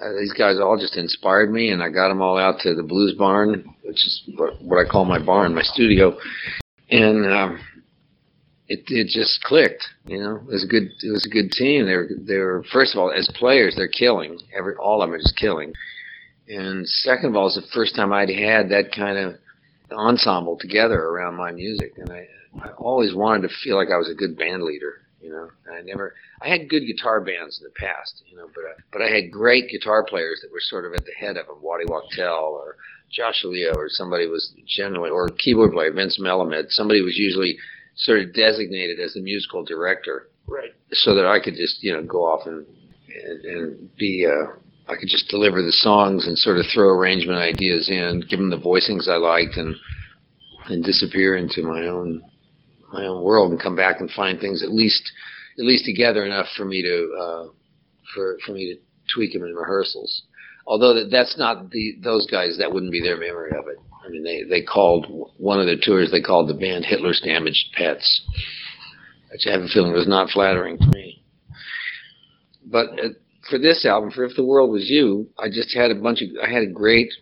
uh, 0.00 0.12
these 0.18 0.32
guys 0.32 0.56
all 0.58 0.78
just 0.78 0.96
inspired 0.96 1.52
me, 1.52 1.70
and 1.70 1.82
I 1.82 1.90
got 1.90 2.08
them 2.08 2.22
all 2.22 2.38
out 2.38 2.60
to 2.60 2.74
the 2.74 2.82
Blues 2.82 3.14
Barn, 3.16 3.74
which 3.84 3.96
is 4.06 4.22
what, 4.36 4.60
what 4.62 4.84
I 4.84 4.88
call 4.88 5.04
my 5.04 5.18
barn, 5.18 5.54
my 5.54 5.62
studio, 5.62 6.16
and 6.92 7.26
um, 7.32 7.60
it 8.68 8.80
it 8.88 9.08
just 9.08 9.42
clicked. 9.42 9.82
You 10.06 10.18
know, 10.18 10.36
it 10.36 10.52
was 10.52 10.64
a 10.64 10.68
good 10.68 10.84
it 11.02 11.10
was 11.10 11.26
a 11.26 11.32
good 11.32 11.50
team. 11.50 11.86
They 11.86 11.96
were 11.96 12.08
they 12.18 12.36
were 12.36 12.64
first 12.72 12.94
of 12.94 13.00
all 13.00 13.10
as 13.10 13.28
players 13.34 13.74
they're 13.76 13.88
killing. 13.88 14.38
Every 14.56 14.74
all 14.76 15.02
of 15.02 15.08
them 15.08 15.14
are 15.14 15.18
just 15.18 15.36
killing, 15.36 15.72
and 16.48 16.86
second 16.86 17.30
of 17.30 17.36
all, 17.36 17.46
it's 17.46 17.56
the 17.56 17.66
first 17.74 17.96
time 17.96 18.12
I'd 18.12 18.28
had 18.28 18.68
that 18.68 18.92
kind 18.94 19.18
of 19.18 19.34
ensemble 19.90 20.56
together 20.58 21.00
around 21.00 21.36
my 21.36 21.50
music, 21.50 21.94
and 21.96 22.10
I 22.10 22.26
I 22.62 22.68
always 22.78 23.14
wanted 23.14 23.48
to 23.48 23.54
feel 23.64 23.76
like 23.76 23.88
I 23.92 23.96
was 23.96 24.10
a 24.10 24.14
good 24.14 24.36
band 24.36 24.62
leader. 24.62 25.01
You 25.22 25.30
know, 25.30 25.48
I 25.72 25.82
never 25.82 26.14
I 26.42 26.48
had 26.48 26.68
good 26.68 26.84
guitar 26.84 27.20
bands 27.20 27.60
in 27.60 27.64
the 27.64 27.74
past, 27.78 28.22
you 28.26 28.36
know, 28.36 28.48
but 28.54 28.64
I, 28.64 28.72
but 28.92 29.02
I 29.02 29.08
had 29.08 29.30
great 29.30 29.70
guitar 29.70 30.04
players 30.04 30.40
that 30.42 30.52
were 30.52 30.60
sort 30.60 30.84
of 30.84 30.94
at 30.94 31.04
the 31.04 31.12
head 31.12 31.36
of 31.36 31.46
them, 31.46 31.62
Waddy 31.62 31.84
Wachtel 31.86 32.60
or 32.60 32.76
Josh 33.10 33.44
Leo 33.44 33.72
or 33.74 33.88
somebody 33.88 34.26
was 34.26 34.52
generally 34.66 35.10
or 35.10 35.28
keyboard 35.28 35.72
player 35.72 35.92
Vince 35.92 36.18
Melamed. 36.20 36.70
Somebody 36.70 37.02
was 37.02 37.16
usually 37.16 37.56
sort 37.94 38.20
of 38.20 38.34
designated 38.34 38.98
as 38.98 39.14
the 39.14 39.20
musical 39.20 39.64
director, 39.64 40.28
right? 40.48 40.72
So 40.92 41.14
that 41.14 41.26
I 41.26 41.38
could 41.38 41.54
just 41.54 41.82
you 41.82 41.92
know 41.92 42.02
go 42.02 42.24
off 42.24 42.46
and 42.46 42.66
and, 43.24 43.44
and 43.44 43.96
be 43.96 44.26
uh, 44.26 44.52
I 44.88 44.96
could 44.96 45.08
just 45.08 45.28
deliver 45.28 45.62
the 45.62 45.72
songs 45.72 46.26
and 46.26 46.36
sort 46.36 46.58
of 46.58 46.66
throw 46.74 46.88
arrangement 46.88 47.38
ideas 47.38 47.88
in, 47.88 48.24
give 48.28 48.38
them 48.40 48.50
the 48.50 48.58
voicings 48.58 49.08
I 49.08 49.16
liked, 49.16 49.56
and 49.56 49.76
and 50.66 50.82
disappear 50.82 51.36
into 51.36 51.62
my 51.62 51.86
own 51.86 52.22
my 52.92 53.06
own 53.06 53.22
world 53.22 53.50
and 53.50 53.60
come 53.60 53.76
back 53.76 54.00
and 54.00 54.10
find 54.10 54.40
things 54.40 54.62
at 54.62 54.70
least 54.70 55.10
at 55.58 55.64
least 55.64 55.84
together 55.84 56.24
enough 56.24 56.46
for 56.56 56.64
me 56.64 56.82
to 56.82 57.16
uh, 57.20 57.44
for 58.14 58.38
for 58.44 58.52
me 58.52 58.74
to 58.74 58.80
tweak 59.14 59.32
them 59.32 59.44
in 59.44 59.54
rehearsals. 59.54 60.22
Although 60.66 60.94
that, 60.94 61.10
that's 61.10 61.36
not 61.38 61.70
the 61.70 61.96
those 62.02 62.26
guys 62.26 62.56
that 62.58 62.72
wouldn't 62.72 62.92
be 62.92 63.02
their 63.02 63.18
memory 63.18 63.50
of 63.50 63.66
it. 63.68 63.78
I 64.04 64.08
mean, 64.08 64.24
they 64.24 64.42
they 64.42 64.62
called 64.62 65.06
one 65.36 65.60
of 65.60 65.66
the 65.66 65.76
tours 65.76 66.10
they 66.10 66.20
called 66.20 66.48
the 66.48 66.54
band 66.54 66.84
Hitler's 66.84 67.20
Damaged 67.24 67.72
Pets, 67.74 68.22
which 69.30 69.46
I 69.46 69.52
have 69.52 69.62
a 69.62 69.68
feeling 69.68 69.92
was 69.92 70.08
not 70.08 70.30
flattering 70.30 70.78
to 70.78 70.86
me. 70.86 71.22
But 72.64 72.86
uh, 72.92 73.08
for 73.50 73.58
this 73.58 73.84
album, 73.84 74.10
for 74.10 74.24
If 74.24 74.36
the 74.36 74.44
World 74.44 74.70
Was 74.70 74.88
You, 74.88 75.28
I 75.38 75.48
just 75.48 75.74
had 75.74 75.90
a 75.90 75.96
bunch 75.96 76.22
of 76.22 76.28
I 76.42 76.50
had 76.50 76.62
a 76.62 76.70
great 76.70 77.12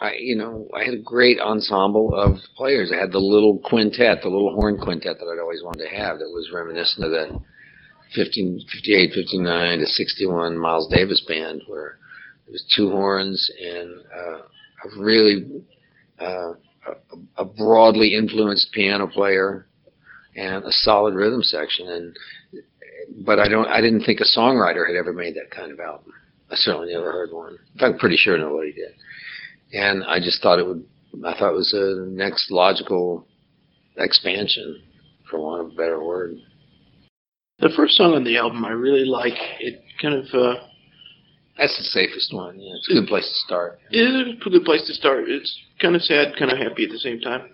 I, 0.00 0.14
you 0.18 0.36
know, 0.36 0.68
I 0.74 0.84
had 0.84 0.94
a 0.94 0.98
great 0.98 1.40
ensemble 1.40 2.14
of 2.14 2.38
players. 2.56 2.92
I 2.94 3.00
had 3.00 3.10
the 3.10 3.18
little 3.18 3.58
quintet, 3.58 4.22
the 4.22 4.28
little 4.28 4.54
horn 4.54 4.78
quintet 4.78 5.18
that 5.18 5.26
I'd 5.26 5.40
always 5.40 5.62
wanted 5.64 5.88
to 5.88 5.96
have 5.96 6.18
that 6.18 6.30
was 6.30 6.50
reminiscent 6.54 7.04
of 7.04 7.10
that 7.10 7.40
15, 8.14 8.60
58, 8.72 9.12
59 9.12 9.78
to 9.80 9.86
61 9.86 10.56
Miles 10.56 10.88
Davis 10.88 11.24
band 11.26 11.62
where 11.66 11.98
there 12.46 12.52
was 12.52 12.64
two 12.76 12.90
horns 12.90 13.50
and 13.60 14.00
uh, 14.16 14.38
a 14.84 15.02
really 15.02 15.64
uh, 16.20 16.52
a, 16.86 17.42
a 17.42 17.44
broadly 17.44 18.14
influenced 18.14 18.72
piano 18.72 19.08
player 19.08 19.66
and 20.36 20.64
a 20.64 20.70
solid 20.70 21.14
rhythm 21.14 21.42
section. 21.42 21.88
And 21.88 22.16
but 23.26 23.40
I 23.40 23.48
don't, 23.48 23.66
I 23.66 23.80
didn't 23.80 24.04
think 24.04 24.20
a 24.20 24.38
songwriter 24.38 24.86
had 24.86 24.96
ever 24.96 25.12
made 25.12 25.34
that 25.34 25.50
kind 25.50 25.72
of 25.72 25.80
album. 25.80 26.12
I 26.50 26.54
certainly 26.54 26.92
never 26.92 27.10
heard 27.10 27.32
one. 27.32 27.58
In 27.74 27.80
fact, 27.80 27.94
I'm 27.94 27.98
pretty 27.98 28.16
sure 28.16 28.38
nobody 28.38 28.72
did 28.72 28.94
and 29.72 30.04
I 30.04 30.18
just 30.18 30.42
thought 30.42 30.58
it 30.58 30.66
would. 30.66 30.84
I 31.24 31.36
thought 31.38 31.52
it 31.52 31.56
was 31.56 31.72
a 31.72 32.06
next 32.10 32.50
logical 32.50 33.26
expansion, 33.96 34.82
for 35.30 35.40
want 35.40 35.60
of 35.60 35.72
a 35.72 35.76
better 35.76 36.02
word. 36.02 36.36
The 37.60 37.70
first 37.76 37.96
song 37.96 38.14
on 38.14 38.24
the 38.24 38.36
album 38.36 38.64
I 38.64 38.70
really 38.70 39.04
like. 39.04 39.34
It 39.58 39.82
kind 40.00 40.14
of 40.14 40.26
uh, 40.32 40.60
that's 41.58 41.76
the 41.76 41.84
safest 41.84 42.32
one. 42.32 42.60
Yeah, 42.60 42.74
it's 42.76 42.88
a 42.90 42.94
good 42.94 43.08
place 43.08 43.28
to 43.28 43.34
start. 43.46 43.80
It 43.90 43.98
is 43.98 44.36
a 44.36 44.50
good 44.50 44.64
place 44.64 44.86
to 44.86 44.94
start. 44.94 45.24
It's 45.28 45.58
kind 45.80 45.96
of 45.96 46.02
sad, 46.02 46.34
kind 46.38 46.52
of 46.52 46.58
happy 46.58 46.84
at 46.84 46.90
the 46.90 46.98
same 46.98 47.20
time. 47.20 47.50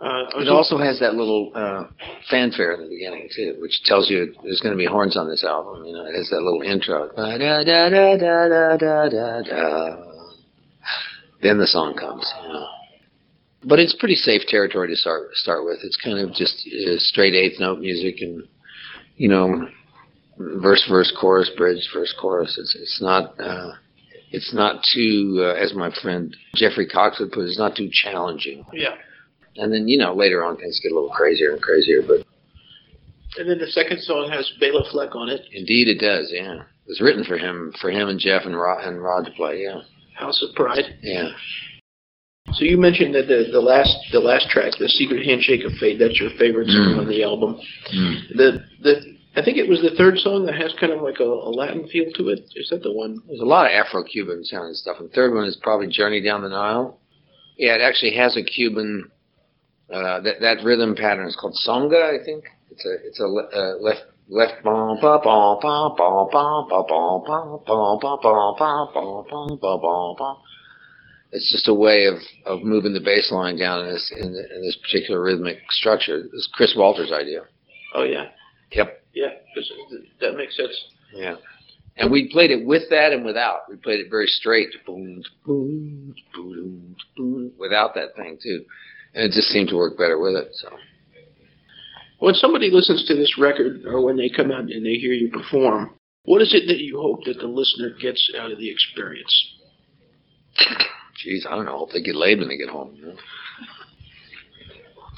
Uh, 0.00 0.26
it 0.36 0.48
also 0.48 0.78
has 0.78 1.00
that 1.00 1.14
little 1.16 1.50
uh, 1.56 1.84
fanfare 2.30 2.72
in 2.74 2.82
the 2.82 2.88
beginning 2.88 3.28
too, 3.34 3.56
which 3.60 3.82
tells 3.84 4.08
you 4.08 4.32
there's 4.44 4.60
going 4.60 4.72
to 4.72 4.78
be 4.78 4.86
horns 4.86 5.16
on 5.16 5.28
this 5.28 5.42
album. 5.42 5.84
You 5.84 5.92
know, 5.92 6.06
it 6.06 6.14
has 6.14 6.30
that 6.30 6.40
little 6.40 6.62
intro. 6.62 7.10
Da 7.16 7.36
da 7.36 7.64
da 7.64 7.88
da 7.88 8.16
da 8.16 8.76
da 8.76 9.08
da 9.08 9.42
da. 9.42 10.17
Then 11.42 11.58
the 11.58 11.66
song 11.66 11.94
comes. 11.94 12.30
You 12.42 12.52
know. 12.52 12.66
But 13.64 13.78
it's 13.78 13.94
pretty 13.94 14.14
safe 14.14 14.42
territory 14.46 14.88
to 14.88 14.96
start 14.96 15.34
start 15.34 15.64
with. 15.64 15.78
It's 15.82 15.96
kind 15.96 16.18
of 16.18 16.32
just 16.32 16.66
uh, 16.66 16.98
straight 16.98 17.34
eighth 17.34 17.58
note 17.58 17.80
music, 17.80 18.16
and 18.20 18.44
you 19.16 19.28
know, 19.28 19.68
verse 20.38 20.84
verse 20.88 21.12
chorus 21.20 21.50
bridge 21.56 21.88
verse 21.92 22.14
chorus. 22.20 22.56
It's 22.58 22.76
it's 22.76 23.00
not 23.02 23.38
uh, 23.40 23.72
it's 24.30 24.54
not 24.54 24.84
too 24.94 25.38
uh, 25.40 25.54
as 25.54 25.74
my 25.74 25.90
friend 26.02 26.36
Jeffrey 26.54 26.86
Cox 26.86 27.18
would 27.18 27.32
put 27.32 27.40
it. 27.40 27.48
It's 27.48 27.58
not 27.58 27.76
too 27.76 27.90
challenging. 27.92 28.64
Yeah. 28.72 28.94
And 29.56 29.72
then 29.72 29.88
you 29.88 29.98
know 29.98 30.14
later 30.14 30.44
on 30.44 30.56
things 30.56 30.80
get 30.80 30.92
a 30.92 30.94
little 30.94 31.10
crazier 31.10 31.52
and 31.52 31.62
crazier, 31.62 32.02
but. 32.06 32.24
And 33.36 33.48
then 33.48 33.58
the 33.58 33.66
second 33.66 34.00
song 34.00 34.30
has 34.32 34.50
Bela 34.58 34.82
Fleck 34.90 35.14
on 35.14 35.28
it. 35.28 35.42
Indeed, 35.52 35.86
it 35.86 36.00
does. 36.00 36.30
Yeah, 36.32 36.62
it 36.62 36.88
was 36.88 37.00
written 37.00 37.24
for 37.24 37.36
him, 37.36 37.72
for 37.80 37.90
him 37.90 38.08
and 38.08 38.18
Jeff 38.18 38.42
and 38.46 38.56
Rod, 38.56 38.84
and 38.84 39.02
Rod 39.02 39.26
to 39.26 39.30
play. 39.32 39.62
Yeah. 39.62 39.82
House 40.18 40.42
of 40.42 40.54
Pride. 40.54 40.98
Yeah. 41.02 41.30
So 42.52 42.64
you 42.64 42.78
mentioned 42.78 43.14
that 43.14 43.28
the 43.28 43.48
the 43.52 43.60
last 43.60 43.94
the 44.12 44.20
last 44.20 44.48
track, 44.50 44.72
the 44.78 44.88
Secret 44.88 45.24
Handshake 45.24 45.64
of 45.64 45.72
Fate, 45.78 45.98
that's 45.98 46.18
your 46.18 46.30
favorite 46.38 46.68
song 46.68 46.96
mm. 46.96 46.98
on 47.00 47.08
the 47.08 47.22
album. 47.22 47.60
Mm. 47.94 48.28
The 48.36 48.64
the 48.82 49.18
I 49.36 49.44
think 49.44 49.58
it 49.58 49.68
was 49.68 49.80
the 49.82 49.94
third 49.96 50.18
song 50.18 50.46
that 50.46 50.56
has 50.56 50.74
kind 50.80 50.92
of 50.92 51.02
like 51.02 51.20
a, 51.20 51.24
a 51.24 51.52
Latin 51.52 51.86
feel 51.88 52.10
to 52.14 52.30
it. 52.30 52.40
Is 52.56 52.70
that 52.70 52.82
the 52.82 52.92
one? 52.92 53.22
There's 53.28 53.40
a 53.40 53.44
lot 53.44 53.66
of 53.66 53.72
Afro-Cuban 53.72 54.44
sounding 54.44 54.74
stuff. 54.74 54.96
And 54.98 55.10
the 55.10 55.14
third 55.14 55.34
one 55.34 55.44
is 55.44 55.56
probably 55.62 55.86
Journey 55.86 56.20
Down 56.20 56.42
the 56.42 56.48
Nile. 56.48 56.98
Yeah, 57.56 57.74
it 57.74 57.80
actually 57.80 58.16
has 58.16 58.36
a 58.36 58.42
Cuban. 58.42 59.10
Uh, 59.92 60.20
that 60.20 60.40
that 60.40 60.64
rhythm 60.64 60.94
pattern 60.94 61.26
is 61.26 61.36
called 61.36 61.56
songo, 61.66 62.02
I 62.02 62.22
think. 62.24 62.44
It's 62.70 62.84
a 62.84 62.94
it's 63.06 63.20
a 63.20 63.24
uh, 63.24 63.76
left 63.80 64.02
left 64.28 64.62
bum 64.62 64.98
ba 65.00 65.18
bum 65.22 65.58
bum 65.60 65.94
bum 65.96 66.28
bum 66.30 66.68
ba 66.68 66.84
bum 66.88 67.22
bum 67.26 67.62
bum 67.66 67.98
bum 68.00 68.18
bum 68.22 68.54
bum 68.58 68.88
bum 68.94 69.24
bum 69.28 69.58
bum 69.60 69.80
bum 69.80 70.16
bum. 70.18 70.36
It's 71.30 71.50
just 71.52 71.68
a 71.68 71.74
way 71.74 72.06
of, 72.06 72.16
of 72.46 72.62
moving 72.62 72.94
the 72.94 73.00
bass 73.00 73.30
line 73.30 73.58
down 73.58 73.84
in 73.86 73.92
this 73.92 74.12
in, 74.16 74.26
in 74.26 74.62
this 74.62 74.76
particular 74.82 75.22
rhythmic 75.22 75.58
structure. 75.70 76.24
It's 76.32 76.48
Chris 76.52 76.74
Walter's 76.76 77.12
idea. 77.12 77.42
Oh 77.94 78.04
yeah. 78.04 78.28
Yep. 78.72 79.04
Yeah, 79.14 79.30
that 80.20 80.36
makes 80.36 80.56
sense. 80.56 80.76
Yeah. 81.12 81.36
And 81.96 82.12
we 82.12 82.28
played 82.30 82.52
it 82.52 82.64
with 82.64 82.84
that 82.90 83.12
and 83.12 83.24
without. 83.24 83.62
We 83.68 83.76
played 83.76 83.98
it 83.98 84.08
very 84.08 84.28
straight, 84.28 84.68
boom, 84.86 85.22
boom, 85.44 86.14
boom, 86.32 86.96
boom, 87.16 87.52
without 87.58 87.94
that 87.94 88.14
thing 88.14 88.38
too, 88.40 88.64
and 89.14 89.24
it 89.24 89.32
just 89.32 89.48
seemed 89.48 89.70
to 89.70 89.76
work 89.76 89.98
better 89.98 90.18
with 90.18 90.36
it. 90.36 90.50
So 90.52 90.68
when 92.18 92.34
somebody 92.34 92.70
listens 92.70 93.06
to 93.06 93.14
this 93.14 93.38
record 93.38 93.84
or 93.86 94.00
when 94.04 94.16
they 94.16 94.28
come 94.28 94.50
out 94.50 94.70
and 94.70 94.84
they 94.84 94.94
hear 94.94 95.12
you 95.12 95.30
perform, 95.30 95.90
what 96.24 96.42
is 96.42 96.52
it 96.54 96.66
that 96.66 96.78
you 96.78 97.00
hope 97.00 97.24
that 97.24 97.38
the 97.38 97.46
listener 97.46 97.90
gets 98.00 98.30
out 98.38 98.50
of 98.50 98.58
the 98.58 98.70
experience? 98.70 99.54
Jeez, 101.24 101.46
I 101.46 101.54
don't 101.54 101.64
know. 101.64 101.74
I 101.74 101.78
hope 101.78 101.92
they 101.92 102.02
get 102.02 102.16
laid 102.16 102.38
when 102.38 102.48
they 102.48 102.56
get 102.56 102.68
home. 102.68 102.94
You 102.96 103.06
know? 103.06 103.16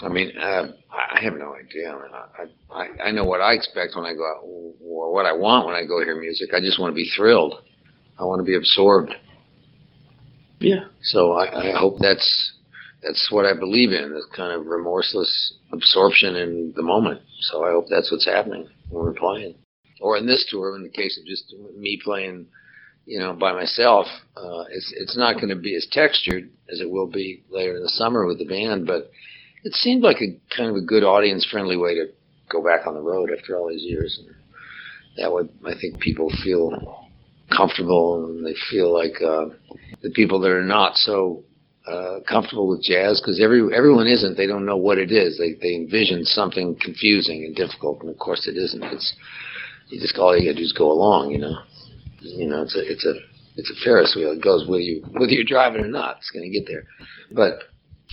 I 0.03 0.09
mean, 0.09 0.33
uh, 0.39 0.73
I 0.91 1.21
have 1.23 1.35
no 1.35 1.55
idea. 1.55 1.91
I, 1.91 1.95
mean, 1.95 2.13
I, 2.13 2.75
I 2.75 3.09
I 3.09 3.11
know 3.11 3.25
what 3.25 3.41
I 3.41 3.53
expect 3.53 3.97
when 3.97 4.07
I 4.07 4.15
go 4.15 4.25
out, 4.25 4.43
or 4.83 5.13
what 5.13 5.27
I 5.27 5.33
want 5.33 5.67
when 5.67 5.75
I 5.75 5.85
go 5.85 6.03
hear 6.03 6.19
music. 6.19 6.51
I 6.55 6.61
just 6.61 6.81
want 6.81 6.93
to 6.93 6.95
be 6.95 7.11
thrilled. 7.15 7.55
I 8.19 8.25
want 8.25 8.41
to 8.41 8.45
be 8.45 8.57
absorbed. 8.57 9.15
Yeah. 10.59 10.85
So 11.03 11.33
I, 11.33 11.71
I 11.71 11.79
hope 11.79 11.99
that's 11.99 12.53
that's 13.03 13.29
what 13.31 13.47
I 13.47 13.59
believe 13.59 13.93
in, 13.93 14.13
this 14.13 14.27
kind 14.37 14.53
of 14.53 14.67
remorseless 14.67 15.55
absorption 15.73 16.37
in 16.37 16.73
the 16.77 16.83
moment. 16.83 17.21
So 17.41 17.65
I 17.65 17.71
hope 17.71 17.87
that's 17.89 18.11
what's 18.11 18.27
happening 18.27 18.69
when 18.91 19.05
we're 19.05 19.15
playing. 19.15 19.55
Or 20.01 20.17
in 20.17 20.27
this 20.27 20.47
tour, 20.51 20.77
in 20.77 20.83
the 20.83 20.89
case 20.89 21.19
of 21.19 21.27
just 21.27 21.55
me 21.77 22.01
playing, 22.03 22.47
you 23.07 23.19
know, 23.19 23.33
by 23.33 23.53
myself, 23.53 24.07
uh, 24.37 24.65
it's 24.71 24.93
it's 24.97 25.17
not 25.17 25.37
going 25.37 25.49
to 25.49 25.57
be 25.57 25.77
as 25.77 25.87
textured 25.91 26.49
as 26.71 26.81
it 26.81 26.91
will 26.91 27.07
be 27.07 27.43
later 27.51 27.77
in 27.77 27.83
the 27.83 27.89
summer 27.89 28.27
with 28.27 28.39
the 28.39 28.47
band. 28.47 28.87
But 28.87 29.11
it 29.65 29.75
seemed 29.75 30.03
like 30.03 30.19
a 30.19 30.39
kind 30.55 30.71
of 30.71 30.77
a 30.77 30.81
good 30.81 31.05
audience-friendly 31.05 31.77
way 31.77 31.95
to 31.95 32.07
go 32.49 32.63
back 32.63 32.87
on 32.87 32.95
the 32.95 33.01
road 33.01 33.31
after 33.37 33.57
all 33.57 33.69
these 33.69 33.83
years, 33.83 34.19
and 34.19 34.35
that 35.19 35.33
would 35.33 35.51
I 35.67 35.75
think 35.79 36.01
people 36.01 36.31
feel 36.43 37.09
comfortable 37.55 38.25
and 38.25 38.47
they 38.47 38.55
feel 38.71 38.93
like 38.93 39.21
uh, 39.21 39.47
the 40.03 40.11
people 40.11 40.41
that 40.41 40.51
are 40.51 40.65
not 40.65 40.95
so 40.95 41.45
uh, 41.87 42.21
comfortable 42.29 42.69
with 42.69 42.83
jazz 42.83 43.21
because 43.21 43.41
every 43.43 43.75
everyone 43.75 44.07
isn't. 44.07 44.37
They 44.37 44.47
don't 44.47 44.67
know 44.67 44.77
what 44.77 44.99
it 44.99 45.11
is. 45.11 45.39
They 45.39 45.55
they 45.55 45.75
envision 45.75 46.25
something 46.25 46.77
confusing 46.81 47.45
and 47.45 47.57
difficult, 47.57 48.01
and 48.01 48.11
of 48.11 48.19
course 48.19 48.47
it 48.47 48.57
isn't. 48.57 48.83
It's 48.85 49.15
you 49.89 50.01
just 50.01 50.17
all 50.19 50.37
you 50.37 50.49
got 50.49 50.53
to 50.53 50.59
do 50.59 50.65
is 50.65 50.73
go 50.73 50.91
along. 50.91 51.31
You 51.31 51.39
know, 51.39 51.59
you 52.21 52.47
know 52.47 52.63
it's 52.63 52.77
a 52.77 52.91
it's 52.91 53.07
a 53.07 53.15
it's 53.57 53.71
a 53.71 53.85
Ferris 53.85 54.15
wheel. 54.15 54.33
It 54.33 54.43
goes 54.43 54.69
whether 54.69 54.81
you 54.81 55.03
whether 55.13 55.33
you're 55.33 55.45
driving 55.45 55.83
or 55.83 55.89
not. 55.89 56.19
It's 56.19 56.31
going 56.31 56.51
to 56.51 56.59
get 56.59 56.69
there. 56.69 56.85
But 57.33 57.65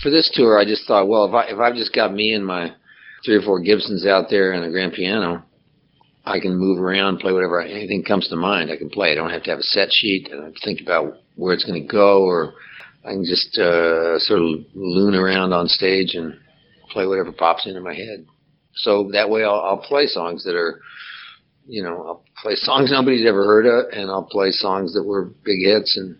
for 0.02 0.10
this 0.10 0.30
tour, 0.34 0.58
I 0.58 0.64
just 0.64 0.86
thought, 0.86 1.08
well, 1.08 1.26
if 1.26 1.34
I 1.34 1.44
if 1.52 1.58
I've 1.58 1.76
just 1.76 1.94
got 1.94 2.12
me 2.12 2.32
and 2.32 2.46
my 2.46 2.72
three 3.24 3.36
or 3.36 3.42
four 3.42 3.60
Gibsons 3.60 4.06
out 4.06 4.30
there 4.30 4.52
and 4.52 4.64
a 4.64 4.70
grand 4.70 4.92
piano, 4.92 5.44
I 6.24 6.40
can 6.40 6.56
move 6.56 6.78
around, 6.78 7.18
play 7.18 7.32
whatever 7.32 7.60
anything 7.60 8.04
comes 8.04 8.28
to 8.28 8.36
mind. 8.36 8.70
I 8.70 8.76
can 8.76 8.90
play. 8.90 9.12
I 9.12 9.14
don't 9.14 9.30
have 9.30 9.42
to 9.44 9.50
have 9.50 9.58
a 9.58 9.62
set 9.62 9.88
sheet. 9.90 10.30
And 10.30 10.56
think 10.64 10.80
about 10.80 11.18
where 11.36 11.54
it's 11.54 11.64
going 11.64 11.82
to 11.82 11.88
go, 11.88 12.22
or 12.22 12.54
I 13.04 13.10
can 13.10 13.24
just 13.24 13.56
uh, 13.58 14.18
sort 14.18 14.42
of 14.42 14.48
loon 14.74 15.14
around 15.14 15.52
on 15.52 15.68
stage 15.68 16.14
and 16.14 16.34
play 16.90 17.06
whatever 17.06 17.32
pops 17.32 17.66
into 17.66 17.80
my 17.80 17.94
head. 17.94 18.26
So 18.74 19.10
that 19.12 19.30
way, 19.30 19.44
I'll, 19.44 19.60
I'll 19.60 19.78
play 19.82 20.06
songs 20.06 20.44
that 20.44 20.54
are, 20.54 20.80
you 21.66 21.82
know, 21.82 22.04
I'll 22.06 22.24
play 22.42 22.54
songs 22.54 22.90
nobody's 22.92 23.26
ever 23.26 23.44
heard 23.44 23.66
of, 23.66 23.92
and 23.92 24.10
I'll 24.10 24.28
play 24.30 24.50
songs 24.50 24.94
that 24.94 25.02
were 25.02 25.30
big 25.44 25.60
hits, 25.64 25.96
and 25.96 26.16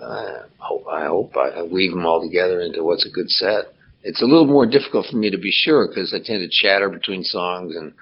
uh, 0.00 0.42
hope, 0.58 0.86
I 0.90 1.06
hope 1.06 1.36
I, 1.36 1.60
I 1.60 1.62
weave 1.62 1.90
them 1.92 2.06
all 2.06 2.22
together 2.22 2.60
into 2.60 2.82
what's 2.82 3.06
a 3.06 3.10
good 3.10 3.30
set. 3.30 3.66
It's 4.02 4.22
a 4.22 4.26
little 4.26 4.46
more 4.46 4.66
difficult 4.66 5.06
for 5.10 5.16
me 5.16 5.30
to 5.30 5.38
be 5.38 5.50
sure 5.50 5.88
because 5.88 6.12
I 6.12 6.18
tend 6.22 6.40
to 6.40 6.48
chatter 6.50 6.90
between 6.90 7.24
songs 7.24 7.74
and 7.74 7.94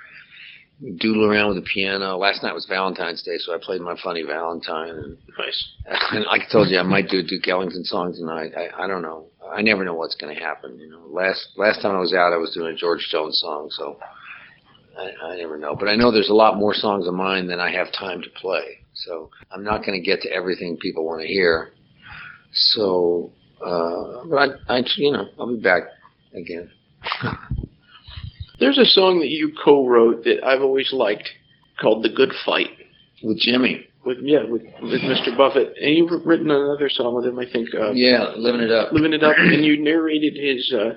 doodle 0.98 1.24
around 1.30 1.48
with 1.54 1.56
the 1.64 1.68
piano. 1.72 2.16
Last 2.16 2.42
night 2.42 2.54
was 2.54 2.66
Valentine's 2.66 3.22
Day, 3.22 3.38
so 3.38 3.54
I 3.54 3.58
played 3.60 3.80
my 3.80 3.96
funny 4.02 4.22
Valentine. 4.22 4.90
And, 4.90 5.16
Nice. 5.38 5.64
and 6.12 6.24
like 6.26 6.42
I 6.48 6.52
told 6.52 6.68
you, 6.68 6.78
I 6.78 6.82
might 6.82 7.08
do 7.08 7.18
a 7.20 7.22
Duke 7.22 7.46
Ellington 7.48 7.84
song 7.84 8.12
tonight. 8.14 8.52
I, 8.56 8.84
I 8.84 8.86
don't 8.86 9.02
know. 9.02 9.26
I 9.50 9.62
never 9.62 9.84
know 9.84 9.94
what's 9.94 10.14
going 10.16 10.34
to 10.34 10.40
happen. 10.40 10.78
You 10.78 10.90
know, 10.90 11.06
last 11.08 11.48
last 11.56 11.82
time 11.82 11.94
I 11.94 12.00
was 12.00 12.14
out, 12.14 12.32
I 12.32 12.36
was 12.36 12.52
doing 12.52 12.72
a 12.74 12.76
George 12.76 13.06
Jones 13.10 13.38
song, 13.40 13.68
so 13.70 13.98
I, 14.98 15.26
I 15.26 15.36
never 15.36 15.58
know. 15.58 15.76
But 15.76 15.88
I 15.88 15.96
know 15.96 16.10
there's 16.10 16.30
a 16.30 16.34
lot 16.34 16.56
more 16.56 16.74
songs 16.74 17.06
of 17.06 17.14
mine 17.14 17.46
than 17.46 17.60
I 17.60 17.70
have 17.70 17.92
time 17.92 18.22
to 18.22 18.30
play. 18.30 18.78
So 18.94 19.30
I'm 19.50 19.64
not 19.64 19.84
going 19.84 19.98
to 19.98 20.04
get 20.04 20.20
to 20.22 20.30
everything 20.32 20.76
people 20.76 21.04
want 21.04 21.22
to 21.22 21.26
hear. 21.26 21.72
So, 22.52 23.30
uh, 23.64 24.24
but 24.28 24.36
I, 24.68 24.78
I, 24.78 24.82
you 24.96 25.12
know, 25.12 25.28
I'll 25.38 25.54
be 25.54 25.62
back 25.62 25.84
again. 26.34 26.70
There's 28.62 28.78
a 28.78 28.84
song 28.84 29.18
that 29.18 29.28
you 29.28 29.52
co-wrote 29.64 30.22
that 30.22 30.44
I've 30.46 30.62
always 30.62 30.92
liked 30.92 31.28
called 31.80 32.04
"The 32.04 32.10
Good 32.10 32.30
Fight." 32.46 32.70
With 33.24 33.38
Jimmy. 33.40 33.88
With 34.04 34.18
yeah, 34.22 34.44
with 34.44 34.62
with 34.80 35.00
Mr. 35.02 35.36
Buffett, 35.36 35.74
and 35.80 35.96
you've 35.96 36.24
written 36.24 36.48
another 36.48 36.88
song 36.88 37.16
with 37.16 37.26
him, 37.26 37.38
I 37.40 37.46
think. 37.50 37.74
Uh, 37.74 37.90
Yeah, 37.90 38.34
living 38.36 38.60
it 38.60 38.70
up. 38.70 38.92
living 38.92 39.12
it 39.12 39.24
up, 39.24 39.34
and 39.36 39.64
you 39.64 39.82
narrated 39.82 40.34
his 40.36 40.72
uh, 40.72 40.94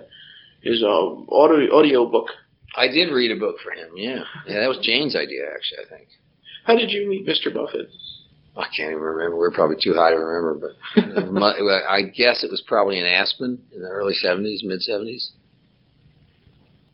his 0.61 0.83
uh, 0.83 0.87
audio 1.33 1.75
audio 1.75 2.05
book. 2.05 2.27
I 2.77 2.87
did 2.87 3.11
read 3.11 3.31
a 3.31 3.39
book 3.39 3.55
for 3.63 3.71
him. 3.71 3.89
Yeah, 3.95 4.21
yeah, 4.47 4.59
that 4.59 4.69
was 4.69 4.77
Jane's 4.83 5.15
idea, 5.15 5.45
actually. 5.53 5.85
I 5.85 5.97
think. 5.97 6.07
How 6.65 6.75
did 6.75 6.91
you 6.91 7.09
meet 7.09 7.25
Mr. 7.27 7.51
Buffett? 7.51 7.89
I 8.57 8.65
can't 8.75 8.91
even 8.91 9.01
remember. 9.01 9.37
We're 9.37 9.51
probably 9.51 9.77
too 9.81 9.93
high 9.93 10.11
to 10.11 10.17
remember, 10.17 10.71
but 10.95 11.01
I 11.89 12.01
guess 12.03 12.43
it 12.43 12.51
was 12.51 12.61
probably 12.67 12.99
in 12.99 13.05
Aspen 13.05 13.59
in 13.73 13.81
the 13.81 13.89
early 13.89 14.13
'70s, 14.23 14.63
mid 14.63 14.81
'70s. 14.81 15.29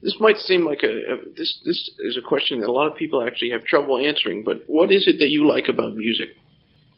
This 0.02 0.16
might 0.20 0.38
seem 0.38 0.66
like 0.66 0.82
a, 0.84 0.88
a 0.88 1.18
this 1.38 1.60
this 1.64 1.92
is 2.00 2.18
a 2.18 2.28
question 2.28 2.60
that 2.62 2.70
a 2.70 2.72
lot 2.72 2.88
of 2.92 2.98
people 2.98 3.26
actually 3.26 3.52
have 3.52 3.64
trouble 3.64 3.98
answering. 3.98 4.44
But 4.44 4.64
what 4.68 4.92
is 4.92 5.08
it 5.08 5.20
that 5.20 5.30
you 5.30 5.48
like 5.48 5.68
about 5.68 5.96
music? 5.96 6.30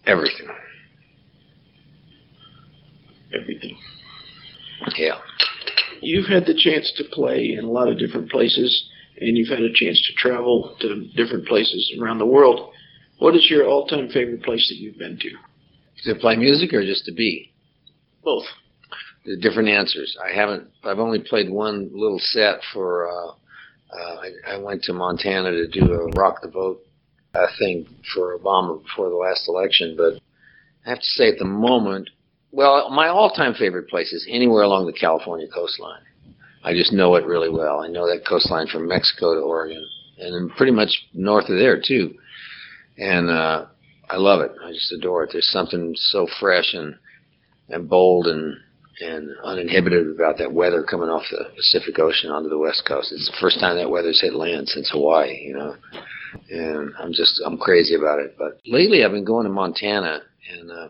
Everything. 0.05 0.47
Everything. 3.33 3.77
Yeah. 4.97 5.17
You've 6.01 6.27
had 6.27 6.45
the 6.45 6.53
chance 6.53 6.91
to 6.97 7.03
play 7.11 7.55
in 7.57 7.65
a 7.65 7.71
lot 7.71 7.87
of 7.87 7.97
different 7.97 8.29
places, 8.29 8.89
and 9.19 9.37
you've 9.37 9.49
had 9.49 9.61
a 9.61 9.73
chance 9.73 10.01
to 10.07 10.13
travel 10.17 10.75
to 10.81 11.07
different 11.15 11.47
places 11.47 11.93
around 11.99 12.19
the 12.19 12.25
world. 12.25 12.71
What 13.19 13.35
is 13.35 13.49
your 13.49 13.65
all-time 13.65 14.09
favorite 14.09 14.43
place 14.43 14.67
that 14.69 14.77
you've 14.77 14.97
been 14.97 15.17
to? 15.17 15.29
To 16.09 16.19
play 16.19 16.35
music 16.35 16.73
or 16.73 16.83
just 16.83 17.05
to 17.05 17.13
be? 17.13 17.53
Both. 18.23 18.45
The 19.25 19.37
different 19.37 19.69
answers. 19.69 20.17
I 20.23 20.33
haven't. 20.33 20.67
I've 20.83 20.99
only 20.99 21.19
played 21.19 21.49
one 21.49 21.89
little 21.93 22.19
set 22.19 22.59
for. 22.73 23.07
Uh, 23.07 23.31
uh, 23.93 24.21
I, 24.47 24.55
I 24.55 24.57
went 24.57 24.81
to 24.83 24.93
Montana 24.93 25.51
to 25.51 25.67
do 25.67 25.93
a 25.93 26.07
rock 26.19 26.41
the 26.41 26.49
vote 26.49 26.81
uh, 27.35 27.45
thing 27.59 27.85
for 28.13 28.37
Obama 28.37 28.81
before 28.81 29.09
the 29.09 29.15
last 29.15 29.47
election, 29.47 29.95
but 29.95 30.15
I 30.85 30.89
have 30.89 30.99
to 30.99 31.05
say 31.05 31.29
at 31.29 31.37
the 31.37 31.45
moment, 31.45 32.09
well, 32.51 32.89
my 32.89 33.07
all-time 33.07 33.53
favorite 33.53 33.87
place 33.89 34.11
is 34.11 34.27
anywhere 34.29 34.63
along 34.63 34.85
the 34.85 34.93
California 34.93 35.47
coastline. 35.53 36.01
I 36.63 36.73
just 36.73 36.93
know 36.93 37.15
it 37.15 37.25
really 37.25 37.49
well. 37.49 37.81
I 37.81 37.87
know 37.87 38.07
that 38.07 38.25
coastline 38.27 38.67
from 38.67 38.87
Mexico 38.87 39.35
to 39.35 39.41
Oregon, 39.41 39.85
and 40.19 40.33
then 40.33 40.55
pretty 40.55 40.71
much 40.71 40.89
north 41.13 41.49
of 41.49 41.57
there 41.57 41.81
too. 41.81 42.15
And 42.97 43.29
uh, 43.29 43.65
I 44.09 44.17
love 44.17 44.41
it. 44.41 44.51
I 44.63 44.71
just 44.71 44.91
adore 44.91 45.23
it. 45.23 45.31
There's 45.33 45.51
something 45.51 45.93
so 45.95 46.27
fresh 46.39 46.73
and 46.73 46.95
and 47.69 47.89
bold 47.89 48.27
and 48.27 48.57
and 49.01 49.29
uninhibited 49.43 50.07
about 50.07 50.37
that 50.37 50.53
weather 50.53 50.83
coming 50.83 51.09
off 51.09 51.23
the 51.31 51.45
Pacific 51.55 51.97
Ocean 51.99 52.29
onto 52.29 52.49
the 52.49 52.57
West 52.57 52.83
Coast. 52.87 53.11
It's 53.11 53.29
the 53.29 53.37
first 53.41 53.59
time 53.59 53.77
that 53.77 53.89
weather's 53.89 54.21
hit 54.21 54.33
land 54.33 54.67
since 54.69 54.89
Hawaii, 54.91 55.41
you 55.41 55.55
know. 55.55 55.75
And 56.49 56.93
I'm 56.99 57.13
just 57.13 57.41
I'm 57.45 57.57
crazy 57.57 57.95
about 57.95 58.19
it. 58.19 58.35
But 58.37 58.59
lately 58.65 59.03
I've 59.03 59.11
been 59.11 59.25
going 59.25 59.45
to 59.45 59.51
Montana 59.51 60.21
and 60.51 60.71
uh 60.71 60.87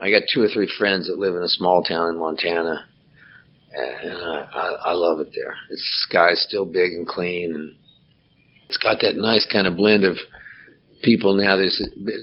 I 0.00 0.10
got 0.10 0.22
two 0.32 0.42
or 0.42 0.48
three 0.48 0.70
friends 0.78 1.06
that 1.06 1.18
live 1.18 1.36
in 1.36 1.42
a 1.42 1.48
small 1.48 1.82
town 1.82 2.10
in 2.10 2.18
Montana 2.18 2.86
and 3.74 4.16
uh, 4.16 4.46
I, 4.52 4.76
I 4.86 4.92
love 4.92 5.20
it 5.20 5.28
there. 5.34 5.54
The 5.70 5.76
sky's 5.78 6.44
still 6.46 6.64
big 6.64 6.92
and 6.92 7.06
clean 7.06 7.54
and 7.54 7.74
it's 8.68 8.78
got 8.78 9.00
that 9.02 9.16
nice 9.16 9.46
kind 9.50 9.66
of 9.66 9.76
blend 9.76 10.04
of 10.04 10.16
people 11.02 11.34
now. 11.34 11.56
There's 11.56 11.82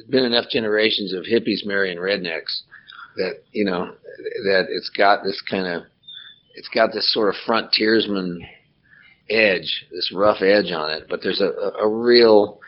been 0.10 0.25
enough 0.25 0.49
generations 0.51 1.13
of 1.13 1.23
hippies 1.23 1.65
marrying 1.65 1.97
rednecks 1.97 2.62
that 3.17 3.43
you 3.52 3.65
know 3.65 3.93
that 4.43 4.67
it's 4.69 4.89
got 4.89 5.24
this 5.24 5.41
kind 5.50 5.67
of 5.67 5.84
it's 6.56 6.69
got 6.69 6.91
this 6.91 7.12
sort 7.13 7.30
of 7.30 7.36
frontiersman 7.45 8.45
edge, 9.30 9.86
this 9.91 10.12
rough 10.13 10.41
edge 10.41 10.72
on 10.72 10.89
it, 10.89 11.06
but 11.10 11.22
there's 11.22 11.41
a, 11.41 11.52
a, 11.80 11.88
real 11.88 12.60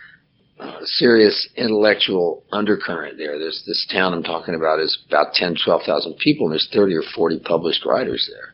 uh, 0.59 0.79
serious 0.83 1.49
intellectual 1.55 2.43
undercurrent 2.51 3.17
there. 3.17 3.39
There's 3.39 3.63
this 3.65 3.87
town 3.91 4.13
I'm 4.13 4.23
talking 4.23 4.53
about 4.53 4.79
is 4.79 4.97
about 5.07 5.33
10, 5.33 5.55
12,000 5.65 6.17
people, 6.17 6.45
and 6.45 6.53
there's 6.53 6.69
30 6.71 6.95
or 6.95 7.03
40 7.15 7.39
published 7.39 7.85
writers 7.85 8.31
there. 8.31 8.53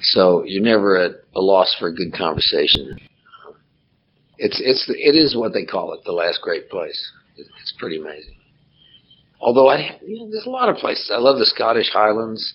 So 0.00 0.42
you're 0.44 0.62
never 0.62 0.96
at 0.96 1.12
a 1.34 1.40
loss 1.40 1.76
for 1.78 1.88
a 1.88 1.94
good 1.94 2.12
conversation. 2.12 2.98
It's 4.38 4.60
it's 4.60 4.86
it 4.88 5.14
is 5.14 5.36
what 5.36 5.52
they 5.52 5.64
call 5.64 5.92
it, 5.92 6.00
the 6.04 6.12
last 6.12 6.40
great 6.42 6.68
place. 6.68 7.12
It's 7.36 7.74
pretty 7.78 8.00
amazing. 8.00 8.34
Although 9.42 9.68
I, 9.68 9.98
you 10.06 10.20
know, 10.20 10.30
there's 10.30 10.46
a 10.46 10.50
lot 10.50 10.68
of 10.68 10.76
places. 10.76 11.10
I 11.12 11.18
love 11.18 11.38
the 11.38 11.46
Scottish 11.46 11.90
Highlands. 11.92 12.54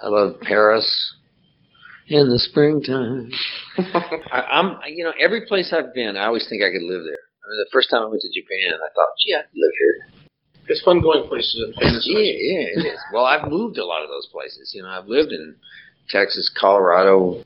I 0.00 0.08
love 0.08 0.40
Paris. 0.40 1.14
In 2.08 2.30
the 2.30 2.38
springtime. 2.38 3.30
I, 4.32 4.40
I'm, 4.50 4.78
you 4.88 5.04
know, 5.04 5.12
every 5.20 5.46
place 5.46 5.72
I've 5.76 5.94
been, 5.94 6.16
I 6.16 6.24
always 6.24 6.48
think 6.48 6.62
I 6.62 6.72
could 6.72 6.82
live 6.82 7.04
there. 7.04 7.20
I 7.20 7.44
mean, 7.48 7.58
the 7.58 7.70
first 7.70 7.90
time 7.90 8.02
I 8.02 8.06
went 8.06 8.22
to 8.22 8.28
Japan, 8.28 8.74
I 8.74 8.88
thought, 8.94 9.08
gee, 9.22 9.34
I 9.34 9.42
could 9.42 9.60
live 9.60 9.72
here. 9.78 10.22
It's 10.68 10.82
fun 10.82 11.02
going 11.02 11.28
places 11.28 11.54
and 11.60 11.74
Yeah, 12.04 12.18
yeah, 12.18 12.66
it 12.80 12.86
is. 12.94 12.98
Well, 13.12 13.24
I've 13.24 13.50
moved 13.50 13.78
a 13.78 13.84
lot 13.84 14.02
of 14.02 14.08
those 14.08 14.28
places. 14.32 14.72
You 14.74 14.82
know, 14.82 14.88
I've 14.88 15.06
lived 15.06 15.32
in 15.32 15.54
Texas, 16.08 16.50
Colorado. 16.58 17.44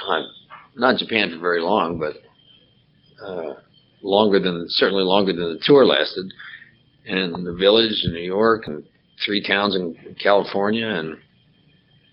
God, 0.00 0.24
not 0.74 0.96
Japan 0.98 1.30
for 1.30 1.38
very 1.38 1.60
long, 1.60 2.00
but 2.00 2.16
uh, 3.24 3.54
longer 4.02 4.40
than 4.40 4.66
certainly 4.68 5.04
longer 5.04 5.32
than 5.32 5.54
the 5.54 5.60
tour 5.62 5.84
lasted. 5.84 6.32
And 7.06 7.46
the 7.46 7.54
village 7.54 8.02
in 8.04 8.12
New 8.12 8.20
York, 8.20 8.66
and 8.66 8.84
three 9.24 9.42
towns 9.42 9.74
in 9.74 9.96
California, 10.22 10.86
and 10.86 11.16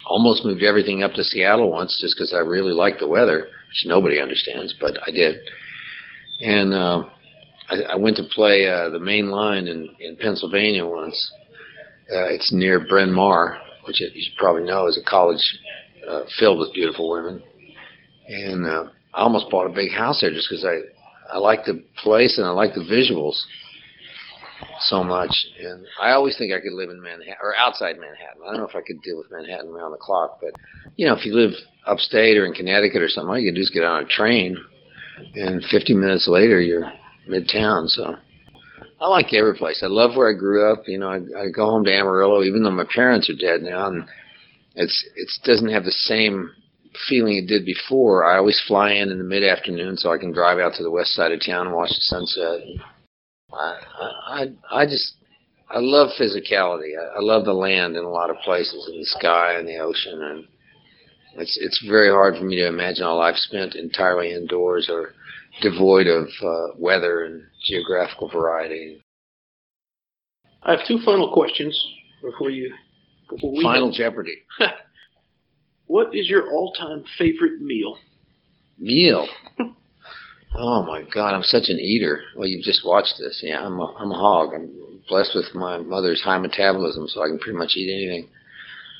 almost 0.05 0.45
moved 0.45 0.63
everything 0.63 1.03
up 1.03 1.13
to 1.13 1.23
Seattle 1.23 1.71
once, 1.71 1.97
just 2.01 2.15
because 2.15 2.33
I 2.33 2.39
really 2.39 2.73
liked 2.73 2.99
the 2.99 3.07
weather, 3.07 3.47
which 3.69 3.85
nobody 3.85 4.19
understands, 4.19 4.73
but 4.79 4.97
I 5.05 5.11
did. 5.11 5.35
And 6.41 6.73
uh, 6.73 7.03
I, 7.69 7.75
I 7.93 7.95
went 7.95 8.17
to 8.17 8.23
play 8.23 8.67
uh, 8.67 8.89
the 8.89 8.99
main 8.99 9.29
line 9.29 9.67
in, 9.67 9.89
in 9.99 10.15
Pennsylvania 10.15 10.85
once. 10.85 11.31
Uh, 12.09 12.27
it's 12.29 12.53
near 12.53 12.79
Bryn 12.79 13.11
Mawr, 13.11 13.57
which 13.85 13.99
you 13.99 14.09
should 14.13 14.37
probably 14.37 14.63
know 14.63 14.87
is 14.87 14.97
a 14.97 15.09
college 15.09 15.59
uh, 16.07 16.21
filled 16.39 16.59
with 16.59 16.73
beautiful 16.73 17.09
women. 17.09 17.43
And 18.29 18.65
uh, 18.65 18.85
I 19.13 19.21
almost 19.21 19.49
bought 19.49 19.69
a 19.69 19.73
big 19.73 19.91
house 19.91 20.21
there 20.21 20.31
just 20.31 20.47
because 20.49 20.63
I 20.65 20.79
I 21.31 21.37
like 21.39 21.65
the 21.65 21.83
place 21.97 22.37
and 22.37 22.47
I 22.47 22.51
like 22.51 22.73
the 22.73 22.81
visuals 22.81 23.37
so 24.81 25.03
much. 25.03 25.31
And 25.59 25.85
I 26.01 26.11
always 26.11 26.37
think 26.37 26.53
I 26.53 26.59
could 26.59 26.73
live 26.73 26.89
in 26.89 27.01
Manhattan 27.01 27.35
or 27.41 27.55
outside 27.55 27.97
Manhattan. 27.97 28.41
I 28.43 28.51
don't 28.51 28.61
know 28.61 28.67
if 28.67 28.75
I 28.75 28.81
could 28.81 29.01
deal 29.01 29.17
with 29.17 29.31
Manhattan 29.31 29.71
around 29.71 29.91
the 29.91 29.97
clock, 29.97 30.39
but 30.41 30.53
you 30.95 31.07
know, 31.07 31.15
if 31.15 31.25
you 31.25 31.33
live 31.33 31.53
upstate 31.85 32.37
or 32.37 32.45
in 32.45 32.53
Connecticut 32.53 33.01
or 33.01 33.09
something, 33.09 33.29
all 33.29 33.39
you 33.39 33.49
can 33.49 33.55
do 33.55 33.61
is 33.61 33.69
get 33.69 33.83
on 33.83 34.03
a 34.03 34.07
train, 34.07 34.57
and 35.35 35.63
50 35.63 35.93
minutes 35.93 36.27
later 36.27 36.59
you're 36.61 36.91
midtown. 37.29 37.87
So 37.87 38.15
I 38.99 39.07
like 39.07 39.33
every 39.33 39.55
place. 39.55 39.81
I 39.83 39.87
love 39.87 40.15
where 40.15 40.29
I 40.29 40.37
grew 40.37 40.71
up. 40.71 40.83
You 40.87 40.99
know, 40.99 41.09
I, 41.09 41.17
I 41.17 41.49
go 41.53 41.65
home 41.65 41.83
to 41.85 41.93
Amarillo, 41.93 42.43
even 42.43 42.63
though 42.63 42.71
my 42.71 42.85
parents 42.93 43.29
are 43.29 43.35
dead 43.35 43.61
now, 43.61 43.87
and 43.87 44.05
it's 44.75 45.07
it 45.15 45.29
doesn't 45.43 45.71
have 45.71 45.85
the 45.85 45.91
same 45.91 46.51
feeling 47.07 47.37
it 47.37 47.47
did 47.47 47.65
before. 47.65 48.25
I 48.25 48.37
always 48.37 48.61
fly 48.67 48.91
in 48.93 49.11
in 49.11 49.17
the 49.17 49.23
mid 49.23 49.43
afternoon 49.43 49.97
so 49.97 50.11
I 50.11 50.17
can 50.17 50.31
drive 50.31 50.59
out 50.59 50.73
to 50.75 50.83
the 50.83 50.91
west 50.91 51.13
side 51.13 51.31
of 51.31 51.45
town 51.45 51.67
and 51.67 51.75
watch 51.75 51.89
the 51.89 52.01
sunset. 52.01 52.61
I 53.53 53.79
I 54.27 54.45
I 54.71 54.85
just 54.85 55.15
I 55.69 55.79
love 55.79 56.09
physicality. 56.19 56.91
I, 56.99 57.17
I 57.17 57.21
love 57.21 57.45
the 57.45 57.53
land 57.53 57.95
in 57.95 58.03
a 58.03 58.09
lot 58.09 58.29
of 58.29 58.37
places, 58.37 58.87
and 58.91 59.01
the 59.01 59.05
sky 59.05 59.53
and 59.57 59.67
the 59.67 59.77
ocean, 59.77 60.21
and 60.21 60.47
it's 61.35 61.57
it's 61.61 61.83
very 61.87 62.09
hard 62.09 62.37
for 62.37 62.43
me 62.43 62.55
to 62.57 62.67
imagine 62.67 63.05
a 63.05 63.13
life 63.13 63.35
spent 63.37 63.75
entirely 63.75 64.33
indoors 64.33 64.89
or 64.89 65.13
devoid 65.61 66.07
of 66.07 66.27
uh, 66.43 66.73
weather 66.77 67.25
and 67.25 67.43
geographical 67.65 68.29
variety. 68.29 69.01
I 70.63 70.71
have 70.71 70.87
two 70.87 70.99
final 71.05 71.31
questions 71.31 71.87
before 72.21 72.49
you. 72.49 72.73
Before 73.29 73.51
we 73.51 73.61
Final 73.61 73.91
Jeopardy. 73.91 74.37
what 75.87 76.15
is 76.15 76.29
your 76.29 76.49
all-time 76.49 77.03
favorite 77.17 77.61
meal? 77.61 77.97
Meal. 78.77 79.27
oh 80.55 80.83
my 80.83 81.03
God, 81.13 81.33
I'm 81.33 81.43
such 81.43 81.69
an 81.69 81.79
eater. 81.79 82.21
Well, 82.35 82.47
you've 82.47 82.63
just 82.63 82.85
watched 82.85 83.15
this. 83.19 83.41
Yeah, 83.43 83.65
I'm 83.65 83.79
a, 83.79 83.93
I'm 83.99 84.11
a 84.11 84.17
hog. 84.17 84.53
I'm 84.53 84.69
blessed 85.07 85.31
with 85.35 85.53
my 85.53 85.77
mother's 85.77 86.21
high 86.21 86.37
metabolism, 86.37 87.07
so 87.07 87.23
I 87.23 87.27
can 87.27 87.39
pretty 87.39 87.57
much 87.57 87.73
eat 87.75 87.93
anything. 87.93 88.29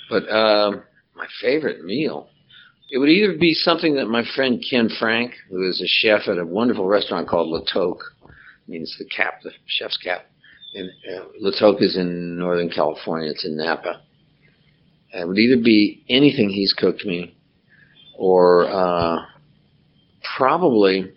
But 0.10 0.29
um, 0.29 0.83
my 1.15 1.27
favorite 1.41 1.83
meal. 1.83 2.29
It 2.89 2.99
would 2.99 3.10
either 3.10 3.38
be 3.38 3.53
something 3.53 3.95
that 3.95 4.05
my 4.05 4.23
friend 4.36 4.63
Ken 4.69 4.89
Frank, 4.97 5.33
who 5.49 5.67
is 5.67 5.81
a 5.81 5.88
chef 5.88 6.29
at 6.29 6.38
a 6.38 6.45
wonderful 6.45 6.86
restaurant 6.86 7.27
called 7.27 7.49
La 7.49 7.60
Toque, 7.60 8.03
means 8.67 8.95
the 8.97 9.05
cap, 9.05 9.41
the 9.43 9.51
chef's 9.65 9.97
cap. 9.97 10.25
And 10.73 10.89
uh, 10.89 11.25
La 11.39 11.51
Toque 11.60 11.81
is 11.81 11.97
in 11.97 12.38
Northern 12.38 12.69
California. 12.69 13.31
It's 13.31 13.45
in 13.45 13.57
Napa. 13.57 14.01
It 15.13 15.27
would 15.27 15.38
either 15.38 15.62
be 15.62 16.05
anything 16.10 16.49
he's 16.49 16.73
cooked 16.73 17.05
me, 17.05 17.36
or 18.17 18.69
uh, 18.69 19.25
probably 20.38 21.13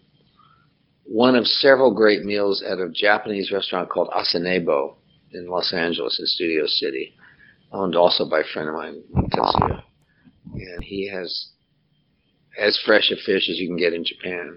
one 1.10 1.34
of 1.34 1.44
several 1.44 1.92
great 1.92 2.22
meals 2.22 2.62
at 2.62 2.78
a 2.78 2.88
Japanese 2.88 3.50
restaurant 3.50 3.88
called 3.88 4.08
Asanebo 4.10 4.94
in 5.32 5.48
Los 5.48 5.72
Angeles, 5.72 6.20
in 6.20 6.26
Studio 6.26 6.66
City, 6.66 7.14
owned 7.72 7.96
also 7.96 8.30
by 8.30 8.40
a 8.40 8.44
friend 8.52 8.68
of 8.68 8.76
mine, 8.76 9.02
Tetsuya. 9.32 9.82
And 10.54 10.84
he 10.84 11.10
has 11.12 11.48
as 12.56 12.80
fresh 12.86 13.10
a 13.10 13.16
fish 13.16 13.48
as 13.50 13.58
you 13.58 13.66
can 13.66 13.76
get 13.76 13.92
in 13.92 14.04
Japan. 14.04 14.56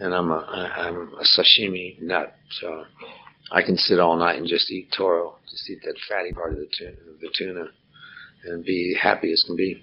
And 0.00 0.14
I'm 0.14 0.30
a 0.30 0.36
I'm 0.76 1.14
a 1.14 1.24
sashimi 1.24 2.00
nut, 2.02 2.34
so 2.60 2.84
I 3.50 3.62
can 3.62 3.78
sit 3.78 4.00
all 4.00 4.18
night 4.18 4.36
and 4.36 4.46
just 4.46 4.70
eat 4.70 4.92
toro, 4.94 5.36
just 5.50 5.68
eat 5.70 5.80
that 5.84 5.96
fatty 6.06 6.32
part 6.32 6.52
of 6.52 6.58
the 6.58 6.68
tuna, 6.76 6.96
the 7.20 7.30
tuna, 7.34 7.64
and 8.44 8.64
be 8.64 8.94
happy 9.00 9.32
as 9.32 9.42
can 9.46 9.56
be. 9.56 9.82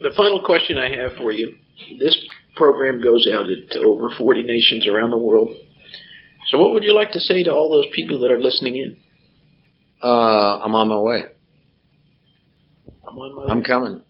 The 0.00 0.12
final 0.14 0.42
question 0.42 0.76
I 0.76 0.94
have 0.94 1.12
for 1.16 1.32
you: 1.32 1.54
This 1.98 2.18
program 2.56 3.02
goes 3.02 3.28
out 3.32 3.46
to 3.46 3.78
over 3.80 4.10
40 4.16 4.42
nations 4.42 4.86
around 4.86 5.10
the 5.10 5.18
world. 5.18 5.54
So, 6.48 6.58
what 6.58 6.72
would 6.72 6.84
you 6.84 6.94
like 6.94 7.12
to 7.12 7.20
say 7.20 7.42
to 7.42 7.52
all 7.52 7.70
those 7.70 7.86
people 7.94 8.20
that 8.20 8.30
are 8.30 8.40
listening 8.40 8.76
in? 8.76 8.96
Uh, 10.02 10.60
I'm 10.60 10.74
on 10.74 10.88
my 10.88 10.98
way. 10.98 11.22
I'm 13.08 13.16
on 13.16 13.36
my. 13.36 13.52
I'm 13.52 13.62
coming. 13.62 14.02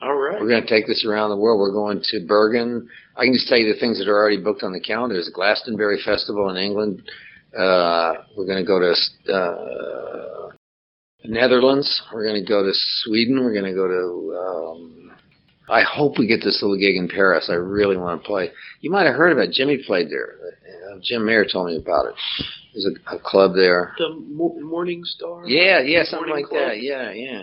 All 0.00 0.16
right. 0.16 0.40
We're 0.40 0.48
going 0.48 0.62
to 0.62 0.68
take 0.68 0.86
this 0.86 1.04
around 1.06 1.30
the 1.30 1.36
world. 1.36 1.60
We're 1.60 1.72
going 1.72 2.00
to 2.02 2.26
Bergen. 2.26 2.88
I 3.16 3.24
can 3.24 3.32
just 3.32 3.48
tell 3.48 3.58
you 3.58 3.72
the 3.72 3.78
things 3.78 3.98
that 3.98 4.08
are 4.08 4.16
already 4.16 4.42
booked 4.42 4.62
on 4.62 4.72
the 4.72 4.80
calendar. 4.80 5.14
There's 5.14 5.30
Glastonbury 5.32 6.00
Festival 6.04 6.50
in 6.50 6.56
England. 6.56 7.02
Uh, 7.56 8.14
we're 8.36 8.46
going 8.46 8.62
to 8.62 8.66
go 8.66 8.80
to 8.80 9.32
uh, 9.32 10.50
Netherlands. 11.24 12.02
We're 12.12 12.24
going 12.24 12.42
to 12.42 12.48
go 12.48 12.62
to 12.62 12.72
Sweden. 12.72 13.44
We're 13.44 13.52
going 13.52 13.64
to 13.64 13.74
go 13.74 13.86
to. 13.86 14.36
Um, 14.38 15.03
I 15.68 15.82
hope 15.82 16.18
we 16.18 16.26
get 16.26 16.40
this 16.42 16.60
little 16.62 16.76
gig 16.78 16.96
in 16.96 17.08
Paris. 17.08 17.48
I 17.50 17.54
really 17.54 17.96
want 17.96 18.20
to 18.22 18.26
play. 18.26 18.50
You 18.80 18.90
might 18.90 19.06
have 19.06 19.14
heard 19.14 19.32
about 19.32 19.48
it. 19.48 19.52
Jimmy 19.52 19.82
played 19.86 20.10
there. 20.10 20.34
Uh, 20.92 20.98
Jim 21.02 21.24
Mayer 21.24 21.46
told 21.50 21.68
me 21.68 21.76
about 21.76 22.06
it. 22.06 22.14
There's 22.72 22.86
a, 22.86 23.16
a 23.16 23.18
club 23.18 23.54
there. 23.54 23.94
The 23.98 24.10
Mo- 24.10 24.58
Morning 24.60 25.04
Star. 25.04 25.46
Yeah, 25.46 25.80
yeah, 25.80 26.04
something 26.04 26.28
Morning 26.28 26.44
like 26.44 26.50
Club. 26.50 26.68
that. 26.68 26.82
Yeah, 26.82 27.12
yeah. 27.12 27.42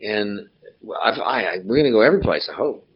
And 0.00 0.48
well, 0.82 0.98
I've, 1.02 1.18
I, 1.18 1.44
I, 1.44 1.56
we're 1.64 1.76
going 1.76 1.84
to 1.84 1.92
go 1.92 2.00
every 2.00 2.20
place. 2.20 2.48
I 2.52 2.56
hope. 2.56 2.86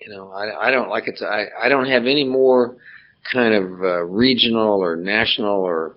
You 0.00 0.10
know, 0.12 0.30
I, 0.32 0.68
I 0.68 0.70
don't 0.70 0.88
like 0.90 1.08
it. 1.08 1.16
To, 1.18 1.26
I, 1.26 1.46
I 1.64 1.68
don't 1.68 1.86
have 1.86 2.02
any 2.02 2.24
more 2.24 2.76
kind 3.32 3.54
of 3.54 3.64
uh, 3.82 4.02
regional 4.04 4.82
or 4.82 4.96
national 4.96 5.60
or 5.60 5.96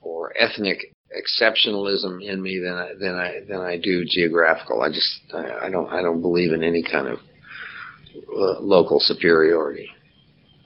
or 0.00 0.32
ethnic 0.38 0.94
exceptionalism 1.14 2.22
in 2.22 2.42
me 2.42 2.58
than 2.58 2.74
I, 2.74 2.92
than 2.98 3.14
I 3.14 3.40
than 3.48 3.60
I 3.60 3.78
do 3.78 4.04
geographical. 4.04 4.82
I 4.82 4.88
just 4.88 5.20
I, 5.32 5.66
I 5.66 5.70
don't 5.70 5.88
I 5.92 6.02
don't 6.02 6.20
believe 6.20 6.52
in 6.52 6.62
any 6.62 6.82
kind 6.82 7.08
of 7.08 7.18
uh, 8.16 8.60
local 8.60 8.98
superiority. 9.00 9.90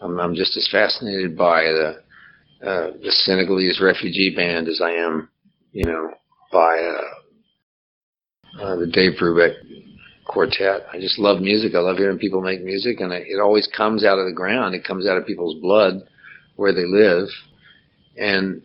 I'm, 0.00 0.18
I'm 0.18 0.34
just 0.34 0.56
as 0.56 0.68
fascinated 0.70 1.36
by 1.36 1.62
the 1.64 2.02
uh, 2.62 2.90
the 3.02 3.10
Senegalese 3.10 3.80
refugee 3.80 4.34
band 4.34 4.68
as 4.68 4.80
I 4.82 4.90
am, 4.90 5.28
you 5.72 5.84
know, 5.84 6.10
by 6.52 6.78
uh, 6.78 8.62
uh, 8.62 8.76
the 8.76 8.86
Dave 8.86 9.12
Brubeck 9.20 9.54
quartet. 10.26 10.86
I 10.92 10.98
just 10.98 11.18
love 11.18 11.40
music. 11.40 11.74
I 11.74 11.78
love 11.78 11.96
hearing 11.96 12.18
people 12.18 12.40
make 12.40 12.62
music, 12.62 13.00
and 13.00 13.12
I, 13.12 13.16
it 13.16 13.40
always 13.40 13.68
comes 13.76 14.04
out 14.04 14.18
of 14.18 14.26
the 14.26 14.34
ground. 14.34 14.74
It 14.74 14.84
comes 14.84 15.06
out 15.06 15.16
of 15.16 15.26
people's 15.26 15.60
blood 15.60 16.02
where 16.56 16.74
they 16.74 16.84
live, 16.84 17.28
and 18.16 18.62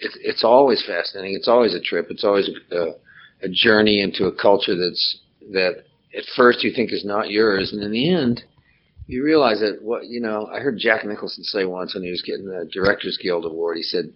it's 0.00 0.18
it's 0.20 0.44
always 0.44 0.84
fascinating. 0.86 1.34
It's 1.34 1.48
always 1.48 1.74
a 1.74 1.80
trip. 1.80 2.06
It's 2.10 2.24
always 2.24 2.48
a, 2.70 2.94
a 3.42 3.48
journey 3.48 4.00
into 4.00 4.26
a 4.26 4.34
culture 4.34 4.76
that's 4.76 5.18
that 5.52 5.84
at 6.16 6.24
first 6.36 6.64
you 6.64 6.72
think 6.74 6.92
is 6.92 7.04
not 7.04 7.30
yours, 7.30 7.72
and 7.72 7.82
in 7.82 7.92
the 7.92 8.12
end, 8.12 8.42
you 9.06 9.24
realize 9.24 9.60
that 9.60 9.82
what 9.82 10.06
you 10.06 10.20
know. 10.20 10.48
I 10.52 10.60
heard 10.60 10.78
Jack 10.78 11.04
Nicholson 11.04 11.44
say 11.44 11.64
once 11.64 11.94
when 11.94 12.04
he 12.04 12.10
was 12.10 12.22
getting 12.22 12.46
the 12.46 12.68
Directors 12.72 13.18
Guild 13.22 13.44
Award. 13.44 13.76
He 13.76 13.82
said, 13.82 14.12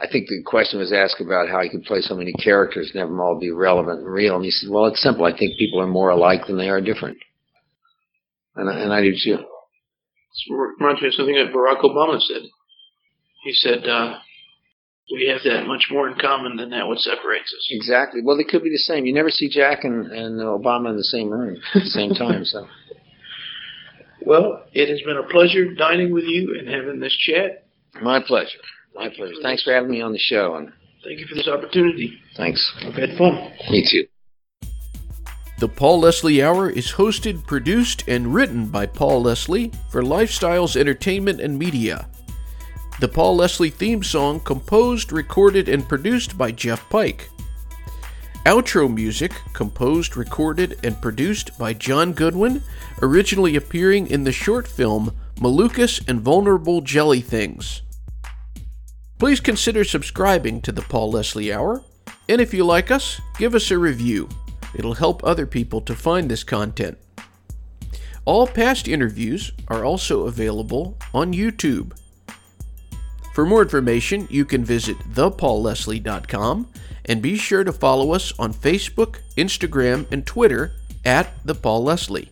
"I 0.00 0.06
think 0.06 0.28
the 0.28 0.42
question 0.42 0.78
was 0.78 0.92
asked 0.92 1.20
about 1.20 1.48
how 1.48 1.62
he 1.62 1.68
could 1.68 1.84
play 1.84 2.00
so 2.00 2.14
many 2.14 2.32
characters 2.32 2.90
and 2.90 3.00
have 3.00 3.08
them 3.08 3.20
all 3.20 3.38
be 3.38 3.50
relevant 3.50 4.00
and 4.00 4.08
real." 4.08 4.36
And 4.36 4.44
he 4.44 4.50
said, 4.50 4.70
"Well, 4.70 4.86
it's 4.86 5.02
simple. 5.02 5.24
I 5.24 5.36
think 5.36 5.58
people 5.58 5.80
are 5.80 5.86
more 5.86 6.10
alike 6.10 6.46
than 6.46 6.58
they 6.58 6.70
are 6.70 6.80
different." 6.80 7.18
And 8.56 8.68
I, 8.68 8.80
and 8.80 8.92
I 8.92 9.00
do 9.00 9.12
too. 9.12 9.36
This 9.36 10.46
reminds 10.78 11.02
me 11.02 11.08
of 11.08 11.14
something 11.14 11.34
that 11.34 11.52
Barack 11.52 11.82
Obama 11.82 12.20
said. 12.20 12.42
He 13.42 13.52
said, 13.52 13.88
uh, 13.88 14.18
"We 15.12 15.26
have 15.32 15.42
that 15.44 15.66
much 15.66 15.88
more 15.90 16.08
in 16.08 16.14
common 16.18 16.56
than 16.56 16.70
that 16.70 16.86
what 16.86 16.98
separates 17.00 17.52
us." 17.52 17.68
Exactly. 17.70 18.20
Well, 18.22 18.36
they 18.36 18.44
could 18.44 18.62
be 18.62 18.70
the 18.70 18.78
same. 18.78 19.06
You 19.06 19.12
never 19.14 19.30
see 19.30 19.48
Jack 19.48 19.84
and, 19.84 20.06
and 20.12 20.40
Obama 20.40 20.90
in 20.90 20.96
the 20.96 21.04
same 21.04 21.28
room 21.30 21.56
at 21.74 21.82
the 21.82 21.88
same 21.90 22.14
time. 22.14 22.44
So 22.44 22.66
Well, 24.22 24.64
it 24.72 24.88
has 24.88 25.00
been 25.02 25.16
a 25.16 25.22
pleasure 25.22 25.72
dining 25.74 26.12
with 26.12 26.24
you 26.24 26.56
and 26.58 26.68
having 26.68 27.00
this 27.00 27.16
chat. 27.16 27.64
my 28.02 28.20
pleasure. 28.20 28.58
My 28.94 29.08
pleasure. 29.08 29.34
Thanks 29.42 29.62
for 29.62 29.72
having 29.72 29.90
me 29.90 30.02
on 30.02 30.12
the 30.12 30.18
show, 30.18 30.54
and 30.56 30.72
Thank 31.02 31.18
you 31.20 31.26
for 31.26 31.34
this 31.34 31.48
opportunity. 31.48 32.18
thanks. 32.36 32.60
I've 32.82 32.92
had 32.94 33.16
fun. 33.16 33.50
Me 33.70 33.86
too. 33.90 34.06
The 35.58 35.68
Paul 35.68 36.00
Leslie 36.00 36.42
Hour 36.42 36.68
is 36.70 36.92
hosted, 36.92 37.46
produced, 37.46 38.04
and 38.08 38.34
written 38.34 38.66
by 38.66 38.86
Paul 38.86 39.22
Leslie 39.22 39.70
for 39.90 40.02
Lifestyles 40.02 40.76
Entertainment 40.76 41.40
and 41.40 41.58
Media. 41.58 42.08
The 43.00 43.08
Paul 43.08 43.36
Leslie 43.36 43.70
theme 43.70 44.02
song 44.02 44.40
composed, 44.40 45.10
recorded, 45.10 45.70
and 45.70 45.88
produced 45.88 46.36
by 46.36 46.52
Jeff 46.52 46.86
Pike. 46.90 47.30
Outro 48.44 48.92
music 48.92 49.32
composed, 49.54 50.18
recorded, 50.18 50.78
and 50.84 51.00
produced 51.00 51.58
by 51.58 51.72
John 51.72 52.12
Goodwin, 52.12 52.62
originally 53.00 53.56
appearing 53.56 54.08
in 54.08 54.24
the 54.24 54.32
short 54.32 54.68
film 54.68 55.16
Malukas 55.36 56.06
and 56.06 56.20
Vulnerable 56.20 56.82
Jelly 56.82 57.22
Things. 57.22 57.80
Please 59.18 59.40
consider 59.40 59.82
subscribing 59.82 60.60
to 60.60 60.70
the 60.70 60.82
Paul 60.82 61.12
Leslie 61.12 61.50
Hour, 61.50 61.82
and 62.28 62.38
if 62.38 62.52
you 62.52 62.66
like 62.66 62.90
us, 62.90 63.18
give 63.38 63.54
us 63.54 63.70
a 63.70 63.78
review. 63.78 64.28
It'll 64.74 64.92
help 64.92 65.24
other 65.24 65.46
people 65.46 65.80
to 65.82 65.94
find 65.94 66.30
this 66.30 66.44
content. 66.44 66.98
All 68.26 68.46
past 68.46 68.86
interviews 68.86 69.52
are 69.68 69.86
also 69.86 70.26
available 70.26 70.98
on 71.14 71.32
YouTube. 71.32 71.94
For 73.32 73.46
more 73.46 73.62
information, 73.62 74.26
you 74.30 74.44
can 74.44 74.64
visit 74.64 74.98
thepaulleslie.com 75.14 76.68
and 77.04 77.22
be 77.22 77.36
sure 77.36 77.64
to 77.64 77.72
follow 77.72 78.12
us 78.12 78.32
on 78.38 78.52
Facebook, 78.52 79.18
Instagram, 79.36 80.10
and 80.12 80.26
Twitter 80.26 80.72
at 81.04 81.32
The 81.44 81.54
Paul 81.54 81.84
Leslie. 81.84 82.30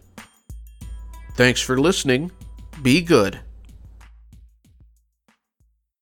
Thanks 1.34 1.60
for 1.60 1.78
listening. 1.78 2.32
Be 2.82 3.00
good. 3.00 3.40